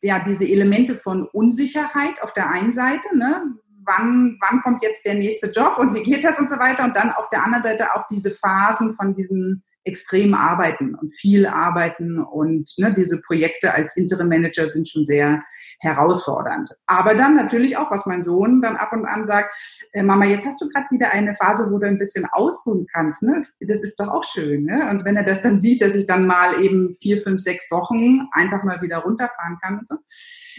ja, 0.00 0.20
diese 0.20 0.46
Elemente 0.46 0.94
von 0.94 1.28
Unsicherheit 1.28 2.22
auf 2.22 2.32
der 2.32 2.48
einen 2.50 2.72
Seite, 2.72 3.14
ne? 3.16 3.42
Wann, 3.82 4.36
wann 4.40 4.60
kommt 4.62 4.82
jetzt 4.82 5.06
der 5.06 5.14
nächste 5.14 5.50
Job 5.50 5.78
und 5.78 5.94
wie 5.94 6.02
geht 6.02 6.22
das 6.22 6.38
und 6.38 6.50
so 6.50 6.58
weiter. 6.58 6.84
Und 6.84 6.94
dann 6.96 7.12
auf 7.12 7.30
der 7.30 7.42
anderen 7.42 7.62
Seite 7.62 7.94
auch 7.94 8.06
diese 8.08 8.30
Phasen 8.30 8.92
von 8.92 9.14
diesen 9.14 9.64
extrem 9.84 10.34
arbeiten 10.34 10.94
und 10.94 11.08
viel 11.08 11.46
arbeiten 11.46 12.20
und 12.20 12.72
ne, 12.78 12.92
diese 12.92 13.20
Projekte 13.20 13.72
als 13.72 13.96
Interim 13.96 14.28
Manager 14.28 14.70
sind 14.70 14.88
schon 14.88 15.04
sehr 15.04 15.42
herausfordernd. 15.80 16.70
Aber 16.86 17.14
dann 17.14 17.34
natürlich 17.34 17.76
auch, 17.76 17.90
was 17.90 18.04
mein 18.04 18.22
Sohn 18.22 18.60
dann 18.60 18.76
ab 18.76 18.92
und 18.92 19.06
an 19.06 19.26
sagt, 19.26 19.54
äh, 19.92 20.02
Mama, 20.02 20.26
jetzt 20.26 20.46
hast 20.46 20.60
du 20.60 20.68
gerade 20.68 20.86
wieder 20.90 21.10
eine 21.12 21.34
Phase, 21.34 21.70
wo 21.70 21.78
du 21.78 21.86
ein 21.86 21.98
bisschen 21.98 22.26
ausruhen 22.30 22.86
kannst. 22.92 23.22
Ne? 23.22 23.42
Das 23.60 23.80
ist 23.80 23.98
doch 23.98 24.08
auch 24.08 24.24
schön. 24.24 24.64
Ne? 24.64 24.88
Und 24.90 25.04
wenn 25.04 25.16
er 25.16 25.24
das 25.24 25.42
dann 25.42 25.60
sieht, 25.60 25.80
dass 25.80 25.94
ich 25.94 26.06
dann 26.06 26.26
mal 26.26 26.62
eben 26.62 26.94
vier, 26.94 27.22
fünf, 27.22 27.40
sechs 27.40 27.70
Wochen 27.70 28.28
einfach 28.32 28.62
mal 28.64 28.82
wieder 28.82 28.98
runterfahren 28.98 29.58
kann 29.62 29.78
und 29.78 29.88
so. 29.88 29.96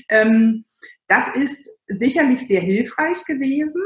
Ähm, 0.10 0.64
das 1.08 1.28
ist 1.28 1.70
sicherlich 1.88 2.48
sehr 2.48 2.62
hilfreich 2.62 3.26
gewesen 3.26 3.82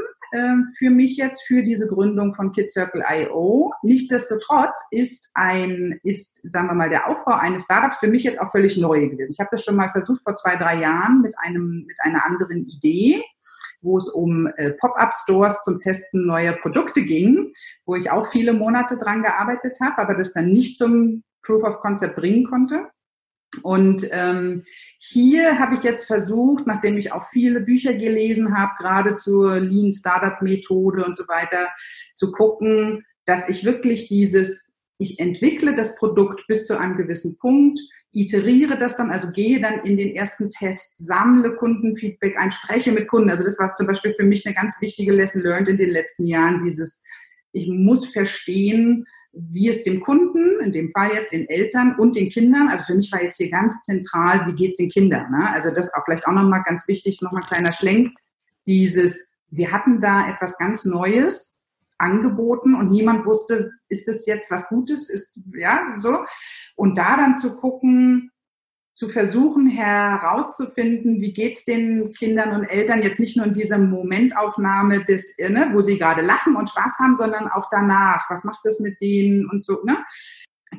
für 0.76 0.90
mich 0.90 1.16
jetzt 1.16 1.42
für 1.46 1.62
diese 1.62 1.86
Gründung 1.86 2.34
von 2.34 2.52
KidCircle.io. 2.52 3.72
Nichtsdestotrotz 3.82 4.84
ist 4.90 5.30
ein, 5.34 5.98
ist, 6.02 6.40
sagen 6.52 6.68
wir 6.68 6.74
mal, 6.74 6.88
der 6.88 7.08
Aufbau 7.08 7.34
eines 7.34 7.64
Startups 7.64 7.98
für 7.98 8.08
mich 8.08 8.24
jetzt 8.24 8.40
auch 8.40 8.50
völlig 8.50 8.76
neu 8.76 9.08
gewesen. 9.08 9.30
Ich 9.30 9.40
habe 9.40 9.48
das 9.50 9.64
schon 9.64 9.76
mal 9.76 9.90
versucht 9.90 10.22
vor 10.22 10.36
zwei, 10.36 10.56
drei 10.56 10.80
Jahren 10.80 11.22
mit 11.22 11.34
einem, 11.38 11.84
mit 11.86 11.96
einer 12.02 12.24
anderen 12.26 12.58
Idee 12.58 13.22
wo 13.82 13.98
es 13.98 14.08
um 14.08 14.48
äh, 14.56 14.72
Pop-up-Stores 14.72 15.62
zum 15.62 15.78
Testen 15.78 16.26
neuer 16.26 16.52
Produkte 16.52 17.02
ging, 17.02 17.52
wo 17.84 17.94
ich 17.94 18.10
auch 18.10 18.26
viele 18.30 18.52
Monate 18.52 18.96
dran 18.96 19.22
gearbeitet 19.22 19.78
habe, 19.80 19.98
aber 19.98 20.14
das 20.14 20.32
dann 20.32 20.50
nicht 20.50 20.76
zum 20.76 21.22
Proof 21.42 21.62
of 21.62 21.78
Concept 21.80 22.16
bringen 22.16 22.44
konnte. 22.44 22.88
Und 23.62 24.06
ähm, 24.10 24.64
hier 24.98 25.58
habe 25.58 25.74
ich 25.74 25.82
jetzt 25.82 26.04
versucht, 26.04 26.66
nachdem 26.66 26.96
ich 26.96 27.12
auch 27.12 27.28
viele 27.28 27.60
Bücher 27.60 27.94
gelesen 27.94 28.56
habe, 28.56 28.72
gerade 28.78 29.16
zur 29.16 29.60
Lean 29.60 29.92
Startup 29.92 30.40
Methode 30.42 31.04
und 31.04 31.16
so 31.16 31.24
weiter, 31.28 31.68
zu 32.14 32.32
gucken, 32.32 33.04
dass 33.24 33.48
ich 33.48 33.64
wirklich 33.64 34.08
dieses, 34.08 34.72
ich 34.98 35.18
entwickle 35.18 35.74
das 35.74 35.96
Produkt 35.96 36.46
bis 36.48 36.66
zu 36.66 36.78
einem 36.78 36.96
gewissen 36.96 37.38
Punkt, 37.38 37.78
iteriere 38.12 38.78
das 38.78 38.96
dann, 38.96 39.10
also 39.10 39.30
gehe 39.30 39.60
dann 39.60 39.80
in 39.80 39.96
den 39.96 40.14
ersten 40.14 40.48
Test, 40.48 41.06
sammle 41.06 41.54
Kundenfeedback 41.54 42.38
ein, 42.38 42.50
spreche 42.50 42.92
mit 42.92 43.08
Kunden. 43.08 43.30
Also 43.30 43.44
das 43.44 43.58
war 43.58 43.74
zum 43.74 43.86
Beispiel 43.86 44.14
für 44.14 44.24
mich 44.24 44.46
eine 44.46 44.54
ganz 44.54 44.80
wichtige 44.80 45.12
Lesson 45.12 45.42
learned 45.42 45.68
in 45.68 45.76
den 45.76 45.90
letzten 45.90 46.24
Jahren, 46.24 46.62
dieses, 46.64 47.04
ich 47.52 47.68
muss 47.68 48.06
verstehen, 48.06 49.06
wie 49.38 49.68
es 49.68 49.84
dem 49.84 50.00
Kunden, 50.00 50.60
in 50.64 50.72
dem 50.72 50.90
Fall 50.92 51.12
jetzt 51.12 51.32
den 51.32 51.48
Eltern 51.48 51.94
und 51.98 52.16
den 52.16 52.30
Kindern, 52.30 52.68
also 52.68 52.84
für 52.84 52.94
mich 52.94 53.12
war 53.12 53.22
jetzt 53.22 53.36
hier 53.36 53.50
ganz 53.50 53.82
zentral, 53.82 54.46
wie 54.46 54.54
geht 54.54 54.70
es 54.70 54.78
den 54.78 54.88
Kindern? 54.88 55.30
Ne? 55.30 55.52
Also 55.52 55.70
das 55.70 55.92
auch 55.92 56.04
vielleicht 56.04 56.26
auch 56.26 56.32
nochmal 56.32 56.62
ganz 56.64 56.88
wichtig, 56.88 57.20
nochmal 57.20 57.42
kleiner 57.42 57.72
Schlenk, 57.72 58.14
dieses, 58.66 59.30
wir 59.50 59.72
hatten 59.72 60.00
da 60.00 60.28
etwas 60.30 60.56
ganz 60.58 60.84
Neues 60.84 61.64
angeboten 61.98 62.74
und 62.74 62.90
niemand 62.90 63.26
wusste, 63.26 63.72
ist 63.88 64.08
das 64.08 64.26
jetzt 64.26 64.50
was 64.50 64.68
Gutes, 64.68 65.08
ist, 65.10 65.38
ja, 65.54 65.94
so. 65.96 66.24
Und 66.74 66.98
da 66.98 67.16
dann 67.16 67.38
zu 67.38 67.56
gucken, 67.56 68.30
zu 68.96 69.10
versuchen 69.10 69.66
herauszufinden, 69.66 71.20
wie 71.20 71.34
geht's 71.34 71.64
den 71.64 72.12
Kindern 72.12 72.52
und 72.52 72.64
Eltern 72.64 73.02
jetzt 73.02 73.20
nicht 73.20 73.36
nur 73.36 73.44
in 73.44 73.52
dieser 73.52 73.76
Momentaufnahme 73.76 75.04
des, 75.04 75.36
ne, 75.38 75.68
wo 75.74 75.80
sie 75.80 75.98
gerade 75.98 76.22
lachen 76.22 76.56
und 76.56 76.70
Spaß 76.70 76.98
haben, 76.98 77.18
sondern 77.18 77.46
auch 77.48 77.66
danach. 77.70 78.24
Was 78.30 78.42
macht 78.42 78.60
das 78.64 78.80
mit 78.80 79.00
denen 79.02 79.48
und 79.50 79.66
so, 79.66 79.82
ne? 79.84 79.98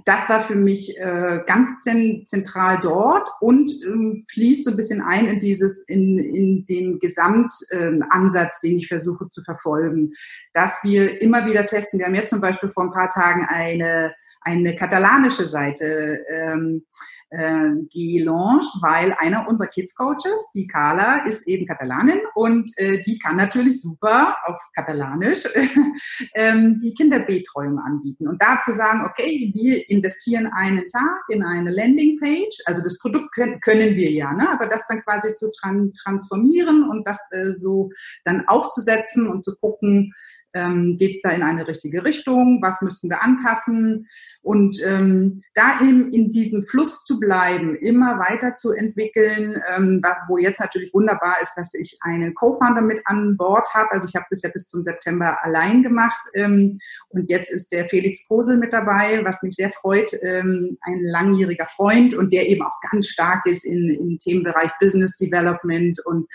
Das 0.04 0.28
war 0.30 0.42
für 0.42 0.56
mich 0.56 0.98
äh, 0.98 1.42
ganz 1.46 1.82
zentral 1.84 2.80
dort 2.82 3.30
und 3.40 3.72
ähm, 3.86 4.24
fließt 4.32 4.66
so 4.66 4.72
ein 4.72 4.78
bisschen 4.78 5.02
ein 5.02 5.28
in 5.28 5.40
dieses, 5.40 5.88
in, 5.88 6.18
in 6.18 6.66
den 6.66 7.00
Gesamtansatz, 7.00 8.64
ähm, 8.64 8.70
den 8.70 8.78
ich 8.78 8.88
versuche 8.88 9.30
zu 9.30 9.42
verfolgen. 9.44 10.12
Dass 10.54 10.84
wir 10.84 11.22
immer 11.22 11.46
wieder 11.46 11.66
testen. 11.66 12.00
Wir 12.00 12.08
haben 12.08 12.16
jetzt 12.16 12.32
zum 12.32 12.42
Beispiel 12.42 12.70
vor 12.70 12.84
ein 12.84 12.92
paar 12.92 13.10
Tagen 13.10 13.46
eine, 13.46 14.14
eine 14.42 14.76
katalanische 14.76 15.46
Seite 15.46 16.20
ähm, 16.32 16.84
äh, 17.30 17.70
gelauncht, 17.92 18.70
weil 18.82 19.14
einer 19.18 19.48
unserer 19.48 19.68
Kids 19.68 19.96
Coaches, 19.96 20.50
die 20.54 20.68
Carla, 20.68 21.26
ist 21.26 21.48
eben 21.48 21.66
Katalanin 21.66 22.20
und 22.36 22.72
äh, 22.78 23.02
die 23.02 23.20
kann 23.20 23.36
natürlich 23.36 23.82
super 23.82 24.38
auf 24.46 24.62
Katalanisch 24.76 25.44
ähm, 26.36 26.80
die 26.82 26.94
Kinderbetreuung 26.94 27.80
anbieten. 27.80 28.28
Und 28.28 28.42
da 28.42 28.62
zu 28.62 28.74
sagen, 28.74 29.06
okay, 29.06 29.52
wir 29.54 29.90
investieren 29.90 30.48
einen 30.48 30.88
Tag 30.88 31.24
in 31.30 31.44
eine 31.44 31.72
Landingpage, 31.72 32.58
also 32.66 32.82
das 32.82 32.98
Produkt 33.00 33.34
können, 33.34 33.60
können 33.60 33.96
wir 33.96 34.12
ja, 34.12 34.32
ne? 34.34 34.50
aber 34.50 34.68
das 34.68 34.86
dann 34.88 35.02
quasi 35.02 35.34
zu 35.34 35.52
tran 35.52 35.92
transformieren 35.94 36.90
und 36.90 37.06
das 37.06 37.20
äh, 37.32 37.54
so 37.60 37.90
dann 38.24 38.48
aufzusetzen 38.48 39.28
und 39.28 39.44
zu 39.44 39.56
gucken, 39.58 40.14
ähm, 40.58 40.98
geht 40.98 41.16
es 41.16 41.22
da 41.22 41.30
in 41.30 41.44
eine 41.44 41.68
richtige 41.68 42.04
Richtung, 42.04 42.60
was 42.62 42.82
müssten 42.82 43.10
wir 43.10 43.24
anpassen 43.24 44.08
und 44.42 44.82
ähm, 44.84 45.42
dahin 45.54 46.12
in 46.12 46.32
diesem 46.32 46.64
Fluss 46.64 47.04
zu 47.04 47.20
bleiben, 47.20 47.76
immer 47.76 48.20
weiter 48.20 48.56
zu 48.56 48.72
entwickeln, 48.72 49.62
ähm, 49.76 50.02
wo 50.28 50.38
jetzt 50.38 50.60
natürlich 50.60 50.94
wunderbar 50.94 51.36
ist, 51.42 51.54
dass 51.56 51.74
ich 51.74 51.98
einen 52.02 52.34
Co-Founder 52.34 52.82
mit 52.82 53.02
an 53.06 53.38
Bord 53.38 53.68
habe. 53.74 53.92
Also 53.92 54.08
ich 54.08 54.16
habe 54.16 54.26
das 54.30 54.42
ja 54.42 54.50
bis 54.52 54.68
zum 54.68 54.84
September 54.84 55.38
allein 55.44 55.84
gemacht 55.84 56.22
ähm, 56.34 56.80
und 57.10 57.30
jetzt 57.30 57.52
ist 57.52 57.72
der 57.72 57.88
Felix 57.90 58.28
Kosel 58.28 58.58
mit 58.58 58.74
dabei, 58.74 59.24
was 59.24 59.44
mich 59.44 59.56
sehr 59.56 59.72
freut, 59.72 60.12
ähm, 60.24 60.78
ein 60.82 61.02
langjähriger 61.04 61.68
Freund 61.68 62.14
und 62.14 62.34
der 62.34 62.48
eben 62.50 62.64
auch 62.64 62.80
ganz 62.92 63.08
stark 63.08 63.46
ist 63.46 63.66
in, 63.66 63.90
im 63.90 64.18
Themenbereich 64.18 64.72
Business 64.80 65.16
Development 65.18 66.00
und 66.06 66.28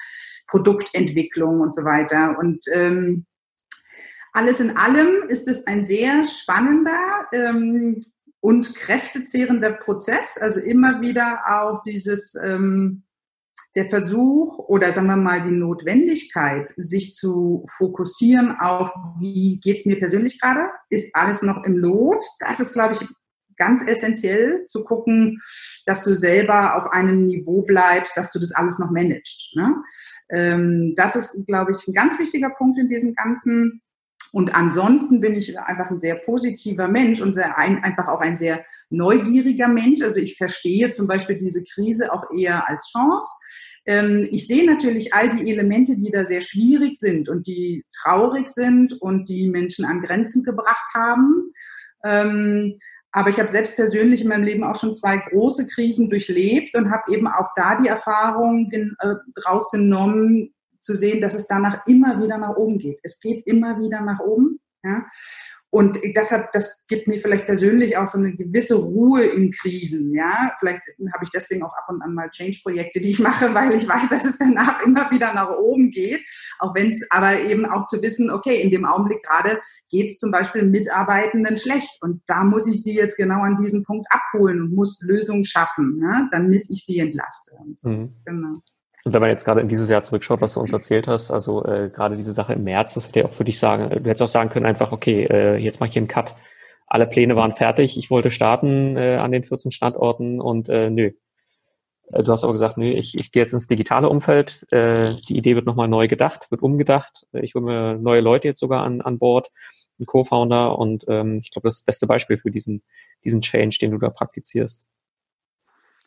Produktentwicklung 0.47 1.61
und 1.61 1.75
so 1.75 1.83
weiter. 1.83 2.37
Und 2.39 2.63
ähm, 2.75 3.27
alles 4.33 4.61
in 4.61 4.77
allem 4.77 5.29
ist 5.29 5.47
es 5.49 5.67
ein 5.67 5.85
sehr 5.85 6.25
spannender 6.25 7.27
ähm, 7.33 8.03
und 8.41 8.75
kräftezehrender 8.75 9.73
Prozess. 9.73 10.39
Also 10.41 10.61
immer 10.61 11.01
wieder 11.01 11.41
auch 11.47 11.83
dieses 11.83 12.35
ähm, 12.43 13.05
der 13.75 13.89
Versuch 13.89 14.59
oder 14.59 14.93
sagen 14.93 15.07
wir 15.07 15.17
mal 15.17 15.41
die 15.41 15.51
Notwendigkeit, 15.51 16.73
sich 16.77 17.15
zu 17.15 17.65
fokussieren 17.77 18.57
auf, 18.59 18.93
wie 19.19 19.61
geht's 19.61 19.87
mir 19.87 19.99
persönlich 19.99 20.41
gerade? 20.41 20.69
Ist 20.91 21.15
alles 21.15 21.43
noch 21.43 21.65
im 21.65 21.77
Lot? 21.77 22.23
Das 22.41 22.61
ist, 22.61 22.75
glaube 22.75 22.95
ich, 22.95 23.07
ganz 23.57 23.83
essentiell 23.87 24.65
zu 24.65 24.85
gucken, 24.85 25.41
dass 25.87 26.03
du 26.03 26.15
selber 26.15 26.77
auf 26.77 26.91
einem 26.93 27.27
Niveau 27.27 27.63
bleibst, 27.65 28.17
dass 28.17 28.31
du 28.31 28.39
das 28.39 28.53
alles 28.53 28.79
noch 28.79 28.91
managst. 28.91 29.55
Ne? 29.55 29.75
Ähm, 30.31 30.95
das 30.97 31.17
ist, 31.17 31.47
glaube 31.47 31.73
ich, 31.73 31.87
ein 31.87 31.95
ganz 31.95 32.19
wichtiger 32.19 32.51
Punkt 32.51 32.79
in 32.79 32.89
diesem 32.89 33.15
ganzen 33.15 33.83
und 34.33 34.55
ansonsten 34.55 35.21
bin 35.21 35.35
ich 35.35 35.59
einfach 35.59 35.91
ein 35.91 35.99
sehr 35.99 36.17
positiver 36.17 36.89
Mensch 36.89 37.21
und 37.21 37.35
sehr 37.35 37.59
ein, 37.59 37.85
einfach 37.85 38.09
auch 38.09 38.21
ein 38.21 38.35
sehr 38.35 38.65
neugieriger 38.89 39.69
Mensch. 39.69 40.01
Also 40.01 40.21
ich 40.21 40.37
verstehe 40.37 40.91
zum 40.91 41.07
Beispiel 41.07 41.37
diese 41.37 41.63
Krise 41.63 42.13
auch 42.13 42.25
eher 42.35 42.69
als 42.69 42.91
Chance. 42.91 43.29
Ähm, 43.85 44.27
ich 44.31 44.47
sehe 44.47 44.65
natürlich 44.65 45.13
all 45.13 45.29
die 45.29 45.51
Elemente, 45.51 45.97
die 45.99 46.11
da 46.11 46.25
sehr 46.25 46.41
schwierig 46.41 46.97
sind 46.97 47.29
und 47.29 47.47
die 47.47 47.85
traurig 48.03 48.49
sind 48.49 48.95
und 49.03 49.29
die 49.29 49.49
Menschen 49.49 49.85
an 49.85 50.01
Grenzen 50.01 50.45
gebracht 50.45 50.89
haben. 50.95 51.51
Ähm, 52.03 52.75
aber 53.15 53.29
ich 53.29 53.39
habe 53.39 53.51
selbst 53.51 53.77
persönlich 53.77 54.23
in 54.23 54.29
meinem 54.29 54.45
Leben 54.45 54.65
auch 54.65 54.77
schon 54.77 54.95
zwei 54.95 55.19
große 55.19 55.67
Krisen 55.67 56.09
durchlebt 56.09 56.75
und 56.75 56.91
habe 56.91 57.13
eben 57.13 57.27
auch 57.27 57.49
da 57.55 57.79
die 57.79 57.89
Erfahrung 57.89 58.71
äh, 58.73 59.15
rausgenommen, 59.47 60.55
zu 60.83 60.97
sehen, 60.97 61.21
dass 61.21 61.35
es 61.35 61.47
danach 61.47 61.87
immer 61.87 62.21
wieder 62.21 62.39
nach 62.39 62.57
oben 62.57 62.79
geht. 62.79 63.01
Es 63.03 63.21
geht 63.21 63.47
immer 63.47 63.81
wieder 63.81 64.01
nach 64.01 64.21
oben. 64.21 64.61
Ja? 64.85 65.07
Und 65.75 65.99
deshalb, 66.17 66.53
das 66.53 66.85
gibt 66.87 67.09
mir 67.09 67.19
vielleicht 67.19 67.47
persönlich 67.47 67.97
auch 67.97 68.07
so 68.07 68.19
eine 68.19 68.37
gewisse 68.37 68.75
Ruhe 68.75 69.25
in 69.25 69.51
Krisen. 69.51 70.15
Ja, 70.15 70.55
vielleicht 70.61 70.83
habe 71.15 71.25
ich 71.25 71.31
deswegen 71.31 71.63
auch 71.63 71.73
ab 71.73 71.87
und 71.89 72.03
an 72.03 72.13
mal 72.13 72.29
Change-Projekte, 72.29 73.01
die 73.01 73.09
ich 73.09 73.21
mache, 73.21 73.55
weil 73.55 73.73
ich 73.73 73.89
weiß, 73.89 74.11
dass 74.11 74.27
es 74.27 74.37
danach 74.37 74.83
immer 74.83 75.11
wieder 75.11 75.33
nach 75.33 75.49
oben 75.49 75.91
geht. 75.91 76.21
Auch 76.59 76.75
wenn 76.75 76.91
es 76.91 77.03
aber 77.11 77.41
eben 77.41 77.65
auch 77.65 77.87
zu 77.87 78.03
wissen, 78.03 78.31
okay, 78.31 78.61
in 78.61 78.71
dem 78.71 78.85
Augenblick 78.85 79.23
gerade 79.23 79.63
geht 79.89 80.11
es 80.11 80.19
zum 80.19 80.31
Beispiel 80.31 80.63
Mitarbeitenden 80.63 81.57
schlecht. 81.57 82.03
Und 82.03 82.21
da 82.27 82.45
muss 82.45 82.67
ich 82.67 82.83
sie 82.83 82.95
jetzt 82.95 83.17
genau 83.17 83.41
an 83.41 83.57
diesem 83.57 83.83
Punkt 83.83 84.07
abholen 84.11 84.61
und 84.61 84.75
muss 84.75 85.01
Lösungen 85.01 85.45
schaffen, 85.45 86.03
ja, 86.03 86.29
damit 86.33 86.67
ich 86.69 86.85
sie 86.85 86.99
entlaste. 86.99 87.57
Mhm. 87.83 88.13
Genau. 88.27 88.53
Und 89.05 89.15
wenn 89.15 89.21
man 89.21 89.31
jetzt 89.31 89.45
gerade 89.45 89.61
in 89.61 89.69
dieses 89.69 89.89
Jahr 89.89 90.03
zurückschaut, 90.03 90.41
was 90.41 90.55
du 90.55 90.61
uns 90.61 90.73
erzählt 90.73 91.09
hast, 91.09 91.31
also 91.31 91.65
äh, 91.65 91.91
gerade 91.93 92.17
diese 92.17 92.33
Sache 92.33 92.53
im 92.53 92.65
März, 92.65 92.95
das 92.95 93.09
hätte 93.09 93.21
ja 93.21 93.27
auch 93.27 93.33
für 93.33 93.45
dich 93.45 93.59
sagen, 93.59 93.91
du 93.91 94.09
hättest 94.09 94.23
auch 94.23 94.29
sagen 94.29 94.51
können, 94.51 94.67
einfach, 94.67 94.93
okay, 94.93 95.25
äh, 95.25 95.57
jetzt 95.57 95.81
mache 95.81 95.89
ich 95.89 95.95
hier 95.95 96.01
einen 96.01 96.09
Cut. 96.09 96.35
Alle 96.87 97.07
Pläne 97.07 97.35
waren 97.35 97.53
fertig, 97.53 97.99
ich 97.99 98.11
wollte 98.11 98.31
starten 98.31 98.97
äh, 98.97 99.17
an 99.17 99.33
den 99.33 99.45
14 99.45 99.73
Standorten 99.73 100.41
und 100.41 100.69
äh, 100.69 100.91
nö. 100.91 101.11
Äh, 102.13 102.23
du 102.23 102.31
hast 102.31 102.45
aber 102.45 102.53
gesagt, 102.53 102.79
nö, 102.79 102.87
ich, 102.87 103.15
ich 103.17 103.33
gehe 103.33 103.43
jetzt 103.43 103.53
ins 103.53 103.67
digitale 103.67 104.09
Umfeld, 104.09 104.67
äh, 104.71 105.11
die 105.29 105.37
Idee 105.37 105.57
wird 105.57 105.67
nochmal 105.67 105.89
neu 105.89 106.07
gedacht, 106.07 106.51
wird 106.51 106.63
umgedacht, 106.63 107.27
ich 107.33 107.55
hole 107.55 107.65
mir 107.65 107.99
neue 107.99 108.21
Leute 108.21 108.49
jetzt 108.49 108.61
sogar 108.61 108.85
an, 108.85 109.01
an 109.01 109.19
Bord, 109.19 109.51
einen 109.99 110.07
Co-Founder 110.07 110.79
und 110.79 111.05
ähm, 111.09 111.41
ich 111.43 111.51
glaube, 111.51 111.67
das 111.67 111.75
ist 111.75 111.81
das 111.81 111.87
beste 111.87 112.07
Beispiel 112.07 112.39
für 112.39 112.51
diesen, 112.51 112.83
diesen 113.25 113.41
Change, 113.41 113.79
den 113.81 113.91
du 113.91 113.99
da 113.99 114.11
praktizierst. 114.11 114.87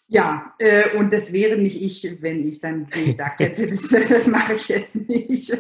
Ja, 0.07 0.53
äh, 0.59 0.95
und 0.97 1.11
das 1.11 1.33
wäre 1.33 1.57
nicht 1.57 1.81
ich, 1.81 2.17
wenn 2.21 2.43
ich 2.43 2.59
dann 2.59 2.85
gesagt 2.85 3.39
hätte, 3.39 3.67
das, 3.67 3.89
das 3.89 4.27
mache 4.27 4.53
ich 4.53 4.67
jetzt 4.67 4.95
nicht. 4.95 5.51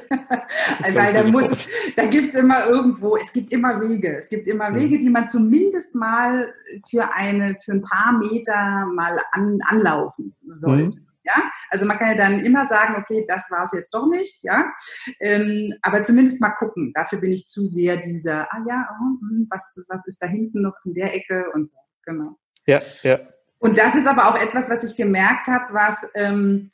Weil 0.93 1.13
da 1.13 1.23
muss, 1.23 1.67
da 1.95 2.05
gibt 2.05 2.33
es 2.33 2.39
immer 2.39 2.67
irgendwo, 2.67 3.17
es 3.17 3.33
gibt 3.33 3.51
immer 3.51 3.81
Wege. 3.81 4.15
Es 4.17 4.29
gibt 4.29 4.47
immer 4.47 4.73
Wege, 4.75 4.99
die 4.99 5.09
man 5.09 5.27
zumindest 5.27 5.95
mal 5.95 6.53
für 6.87 7.11
eine, 7.15 7.57
für 7.63 7.71
ein 7.71 7.81
paar 7.81 8.19
Meter 8.19 8.85
mal 8.93 9.17
an, 9.31 9.57
anlaufen 9.67 10.35
sollte. 10.51 10.99
Mhm. 10.99 11.05
Ja, 11.23 11.49
also 11.71 11.87
man 11.87 11.97
kann 11.97 12.09
ja 12.09 12.15
dann 12.15 12.39
immer 12.45 12.67
sagen, 12.69 12.97
okay, 12.97 13.25
das 13.27 13.49
war 13.49 13.63
es 13.63 13.71
jetzt 13.71 13.91
doch 13.95 14.07
nicht, 14.07 14.43
ja, 14.43 14.71
ähm, 15.19 15.73
aber 15.81 16.03
zumindest 16.03 16.39
mal 16.39 16.51
gucken. 16.51 16.91
Dafür 16.93 17.19
bin 17.19 17.31
ich 17.31 17.47
zu 17.47 17.65
sehr 17.65 17.97
dieser, 17.97 18.41
ah 18.53 18.63
ja, 18.67 18.87
oh, 18.91 19.19
hm, 19.21 19.47
was, 19.49 19.83
was 19.87 20.05
ist 20.05 20.21
da 20.21 20.27
hinten 20.27 20.61
noch 20.61 20.75
in 20.85 20.93
der 20.93 21.15
Ecke 21.15 21.45
und 21.55 21.67
so, 21.67 21.77
genau. 22.03 22.37
Ja, 22.67 22.79
ja. 23.01 23.19
Und 23.65 23.79
das 23.79 23.95
ist 23.95 24.05
aber 24.05 24.27
auch 24.27 24.39
etwas, 24.39 24.69
was 24.69 24.83
ich 24.83 24.95
gemerkt 24.95 25.47
habe, 25.47 25.73
was, 25.73 26.07
ähm, 26.13 26.69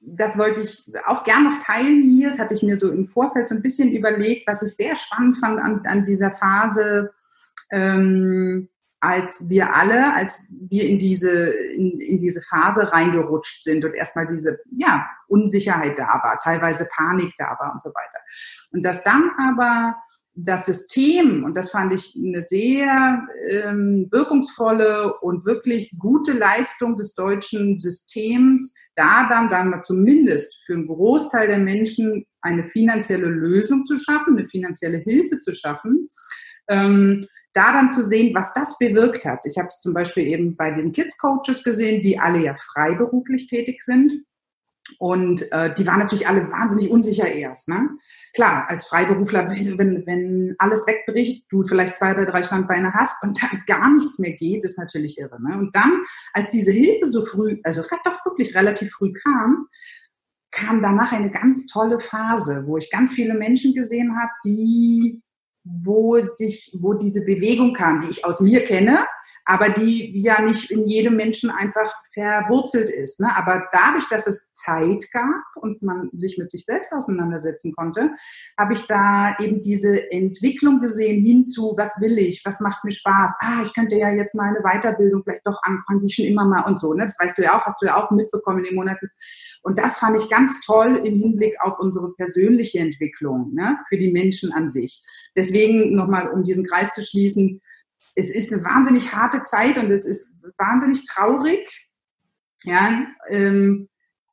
das 0.00 0.36
wollte 0.36 0.62
ich 0.62 0.84
auch 1.06 1.22
gern 1.22 1.44
noch 1.44 1.60
teilen 1.60 2.10
hier. 2.10 2.30
Das 2.30 2.40
hatte 2.40 2.54
ich 2.54 2.64
mir 2.64 2.80
so 2.80 2.90
im 2.90 3.06
Vorfeld 3.06 3.48
so 3.48 3.54
ein 3.54 3.62
bisschen 3.62 3.92
überlegt, 3.92 4.48
was 4.48 4.60
ich 4.60 4.74
sehr 4.74 4.96
spannend 4.96 5.38
fand 5.38 5.60
an, 5.60 5.86
an 5.86 6.02
dieser 6.02 6.32
Phase, 6.32 7.12
ähm, 7.70 8.68
als 8.98 9.48
wir 9.50 9.72
alle, 9.72 10.16
als 10.16 10.52
wir 10.68 10.88
in 10.88 10.98
diese, 10.98 11.30
in, 11.30 12.00
in 12.00 12.18
diese 12.18 12.42
Phase 12.42 12.92
reingerutscht 12.92 13.62
sind 13.62 13.84
und 13.84 13.94
erstmal 13.94 14.26
diese 14.26 14.58
ja, 14.76 15.08
Unsicherheit 15.28 15.96
da 15.96 16.08
war, 16.24 16.40
teilweise 16.42 16.88
Panik 16.92 17.34
da 17.38 17.56
war 17.60 17.72
und 17.72 17.80
so 17.80 17.90
weiter. 17.90 18.18
Und 18.72 18.84
dass 18.84 19.04
dann 19.04 19.30
aber 19.38 19.94
das 20.34 20.66
System, 20.66 21.44
und 21.44 21.56
das 21.56 21.70
fand 21.70 21.92
ich 21.92 22.16
eine 22.16 22.42
sehr 22.46 23.22
ähm, 23.50 24.08
wirkungsvolle 24.10 25.18
und 25.20 25.44
wirklich 25.44 25.92
gute 25.98 26.32
Leistung 26.32 26.96
des 26.96 27.14
deutschen 27.14 27.76
Systems, 27.76 28.74
da 28.94 29.28
dann, 29.28 29.50
sagen 29.50 29.70
wir 29.70 29.82
zumindest 29.82 30.62
für 30.64 30.74
einen 30.74 30.86
Großteil 30.86 31.48
der 31.48 31.58
Menschen 31.58 32.24
eine 32.40 32.70
finanzielle 32.70 33.28
Lösung 33.28 33.84
zu 33.84 33.96
schaffen, 33.98 34.38
eine 34.38 34.48
finanzielle 34.48 34.98
Hilfe 34.98 35.38
zu 35.38 35.52
schaffen, 35.52 36.08
ähm, 36.68 37.26
da 37.52 37.72
dann 37.72 37.90
zu 37.90 38.02
sehen, 38.02 38.34
was 38.34 38.54
das 38.54 38.78
bewirkt 38.78 39.26
hat. 39.26 39.44
Ich 39.44 39.58
habe 39.58 39.68
es 39.68 39.80
zum 39.80 39.92
Beispiel 39.92 40.26
eben 40.26 40.56
bei 40.56 40.70
den 40.70 40.92
Kids 40.92 41.18
Coaches 41.18 41.62
gesehen, 41.62 42.02
die 42.02 42.18
alle 42.18 42.42
ja 42.42 42.54
freiberuflich 42.72 43.46
tätig 43.48 43.82
sind. 43.82 44.14
Und 44.98 45.50
äh, 45.52 45.72
die 45.74 45.86
waren 45.86 46.00
natürlich 46.00 46.26
alle 46.26 46.50
wahnsinnig 46.50 46.90
unsicher 46.90 47.26
erst. 47.26 47.68
Ne? 47.68 47.90
Klar, 48.34 48.66
als 48.68 48.86
Freiberufler, 48.86 49.48
wenn, 49.78 50.06
wenn 50.06 50.54
alles 50.58 50.86
wegbricht, 50.86 51.46
du 51.50 51.62
vielleicht 51.62 51.96
zwei 51.96 52.12
oder 52.12 52.26
drei 52.26 52.42
Standbeine 52.42 52.92
hast 52.92 53.22
und 53.22 53.40
dann 53.42 53.62
gar 53.66 53.92
nichts 53.92 54.18
mehr 54.18 54.32
geht, 54.32 54.64
ist 54.64 54.78
natürlich 54.78 55.18
irre. 55.18 55.40
Ne? 55.42 55.56
Und 55.56 55.74
dann, 55.74 56.02
als 56.32 56.48
diese 56.48 56.72
Hilfe 56.72 57.06
so 57.06 57.22
früh, 57.22 57.58
also 57.62 57.82
doch 57.82 58.24
wirklich 58.26 58.54
relativ 58.54 58.90
früh 58.92 59.12
kam, 59.12 59.66
kam 60.50 60.82
danach 60.82 61.12
eine 61.12 61.30
ganz 61.30 61.66
tolle 61.66 61.98
Phase, 61.98 62.64
wo 62.66 62.76
ich 62.76 62.90
ganz 62.90 63.12
viele 63.12 63.34
Menschen 63.34 63.74
gesehen 63.74 64.16
habe, 64.16 64.32
die 64.44 65.22
wo 65.64 66.18
sich, 66.18 66.76
wo 66.78 66.94
diese 66.94 67.24
Bewegung 67.24 67.72
kam, 67.72 68.00
die 68.00 68.08
ich 68.08 68.24
aus 68.24 68.40
mir 68.40 68.64
kenne, 68.64 68.98
aber 69.52 69.68
die 69.68 70.18
ja 70.18 70.40
nicht 70.40 70.70
in 70.70 70.88
jedem 70.88 71.14
Menschen 71.14 71.50
einfach 71.50 71.92
verwurzelt 72.14 72.88
ist. 72.88 73.20
Ne? 73.20 73.28
Aber 73.36 73.68
dadurch, 73.70 74.08
dass 74.08 74.26
es 74.26 74.50
Zeit 74.54 75.04
gab 75.12 75.44
und 75.56 75.82
man 75.82 76.08
sich 76.14 76.38
mit 76.38 76.50
sich 76.50 76.64
selbst 76.64 76.90
auseinandersetzen 76.90 77.74
konnte, 77.74 78.12
habe 78.58 78.72
ich 78.72 78.86
da 78.86 79.36
eben 79.40 79.60
diese 79.60 80.10
Entwicklung 80.10 80.80
gesehen 80.80 81.22
hinzu, 81.22 81.74
was 81.76 82.00
will 82.00 82.16
ich, 82.16 82.40
was 82.46 82.60
macht 82.60 82.82
mir 82.82 82.92
Spaß. 82.92 83.34
Ah, 83.40 83.60
ich 83.62 83.74
könnte 83.74 83.96
ja 83.96 84.08
jetzt 84.10 84.34
mal 84.34 84.48
eine 84.48 84.62
Weiterbildung 84.62 85.22
vielleicht 85.22 85.46
doch 85.46 85.60
anfangen, 85.64 86.00
wie 86.00 86.10
schon 86.10 86.24
immer 86.24 86.46
mal 86.46 86.62
und 86.62 86.80
so. 86.80 86.94
Ne? 86.94 87.02
Das 87.02 87.18
weißt 87.20 87.36
du 87.36 87.42
ja 87.42 87.58
auch, 87.58 87.66
hast 87.66 87.82
du 87.82 87.86
ja 87.86 88.02
auch 88.02 88.10
mitbekommen 88.10 88.60
in 88.60 88.64
den 88.70 88.76
Monaten. 88.76 89.10
Und 89.62 89.78
das 89.78 89.98
fand 89.98 90.18
ich 90.18 90.30
ganz 90.30 90.62
toll 90.64 90.96
im 91.04 91.16
Hinblick 91.16 91.60
auf 91.60 91.78
unsere 91.78 92.14
persönliche 92.14 92.78
Entwicklung 92.78 93.52
ne? 93.52 93.76
für 93.90 93.98
die 93.98 94.12
Menschen 94.12 94.50
an 94.54 94.70
sich. 94.70 95.02
Deswegen 95.36 95.92
nochmal, 95.92 96.30
um 96.30 96.42
diesen 96.42 96.64
Kreis 96.64 96.94
zu 96.94 97.02
schließen, 97.02 97.60
es 98.14 98.34
ist 98.34 98.52
eine 98.52 98.64
wahnsinnig 98.64 99.12
harte 99.12 99.42
Zeit 99.44 99.78
und 99.78 99.90
es 99.90 100.04
ist 100.04 100.34
wahnsinnig 100.58 101.06
traurig. 101.06 101.88
Ja, 102.64 103.06
ähm, 103.28 103.88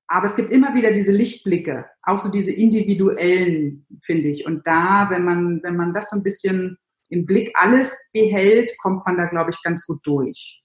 aber 0.08 0.26
es 0.26 0.36
gibt 0.36 0.52
immer 0.52 0.74
wieder 0.74 0.92
diese 0.92 1.12
Lichtblicke, 1.12 1.86
auch 2.02 2.18
so 2.18 2.30
diese 2.30 2.52
individuellen, 2.52 3.86
finde 4.02 4.30
ich. 4.30 4.46
Und 4.46 4.66
da, 4.66 5.08
wenn 5.12 5.24
man, 5.24 5.62
wenn 5.64 5.76
man 5.76 5.94
das 5.94 6.10
so 6.10 6.18
ein 6.18 6.24
bisschen 6.24 6.78
im 7.10 7.26
Blick 7.26 7.52
alles 7.54 7.96
behält, 8.12 8.76
kommt 8.82 9.06
man 9.06 9.18
da, 9.18 9.26
glaube 9.26 9.52
ich, 9.52 9.62
ganz 9.62 9.86
gut 9.86 10.00
durch. 10.04 10.62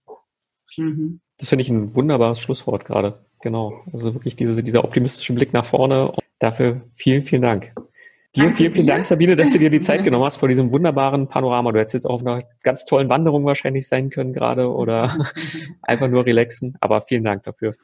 Mhm. 0.77 1.20
Das 1.38 1.50
finde 1.50 1.62
ich 1.62 1.68
ein 1.68 1.94
wunderbares 1.94 2.40
Schlusswort 2.40 2.85
gerade. 2.85 3.24
Genau. 3.42 3.83
Also 3.92 4.14
wirklich 4.14 4.37
diese, 4.37 4.62
dieser 4.62 4.85
optimistische 4.85 5.35
Blick 5.35 5.53
nach 5.53 5.64
vorne. 5.64 6.12
Dafür 6.38 6.83
vielen, 6.92 7.22
vielen 7.22 7.42
Dank. 7.42 7.74
Dir 8.37 8.51
vielen, 8.51 8.73
vielen 8.73 8.87
Dank, 8.88 9.07
Sabine, 9.07 9.37
dass 9.37 9.53
du 9.53 9.59
dir 9.59 9.70
die 9.70 9.81
Zeit 9.81 10.03
genommen 10.05 10.25
hast 10.25 10.38
vor 10.38 10.49
diesem 10.49 10.73
wunderbaren 10.73 11.29
Panorama. 11.29 11.70
Du 11.70 11.79
hättest 11.79 11.94
jetzt 11.94 12.07
auch 12.07 12.14
auf 12.14 12.27
einer 12.27 12.42
ganz 12.64 12.85
tollen 12.85 13.09
Wanderung 13.09 13.44
wahrscheinlich 13.44 13.87
sein 13.87 14.11
können 14.11 14.33
gerade 14.33 14.68
oder 14.68 15.16
einfach 15.83 16.09
nur 16.09 16.27
relaxen. 16.27 16.77
Aber 16.81 17.01
vielen 17.01 17.23
Dank 17.23 17.44
dafür. 17.44 17.75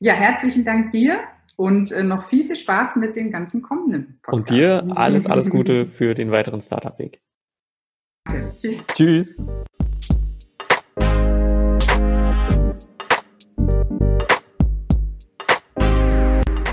Ja, 0.00 0.12
herzlichen 0.12 0.66
Dank 0.66 0.90
dir 0.90 1.20
und 1.56 1.90
äh, 1.90 2.02
noch 2.02 2.28
viel, 2.28 2.44
viel 2.44 2.56
Spaß 2.56 2.96
mit 2.96 3.16
den 3.16 3.30
ganzen 3.30 3.62
kommenden 3.62 4.18
Podcasts. 4.22 4.32
Und 4.32 4.50
dir 4.50 4.86
alles, 4.94 5.26
alles 5.26 5.48
Gute 5.48 5.86
für 5.86 6.14
den 6.14 6.30
weiteren 6.30 6.60
Startup-Weg. 6.60 7.22
Tschüss. 8.56 8.86
Tschüss. 8.88 9.36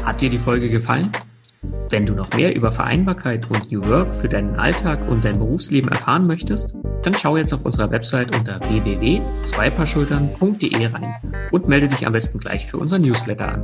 Hat 0.03 0.19
dir 0.19 0.29
die 0.29 0.37
Folge 0.37 0.69
gefallen? 0.69 1.09
Wenn 1.89 2.05
du 2.05 2.13
noch 2.13 2.31
mehr 2.33 2.55
über 2.55 2.71
Vereinbarkeit 2.71 3.45
und 3.51 3.69
New 3.71 3.83
Work 3.85 4.15
für 4.15 4.29
deinen 4.29 4.55
Alltag 4.55 5.07
und 5.09 5.23
dein 5.23 5.37
Berufsleben 5.37 5.91
erfahren 5.91 6.23
möchtest, 6.25 6.75
dann 7.03 7.13
schau 7.13 7.37
jetzt 7.37 7.53
auf 7.53 7.63
unserer 7.65 7.91
Website 7.91 8.35
unter 8.35 8.59
www.zweipaarschultern.de 8.61 10.87
rein 10.87 11.15
und 11.51 11.67
melde 11.67 11.87
dich 11.87 12.07
am 12.07 12.13
besten 12.13 12.39
gleich 12.39 12.65
für 12.65 12.77
unser 12.77 12.97
Newsletter 12.97 13.53
an. 13.53 13.63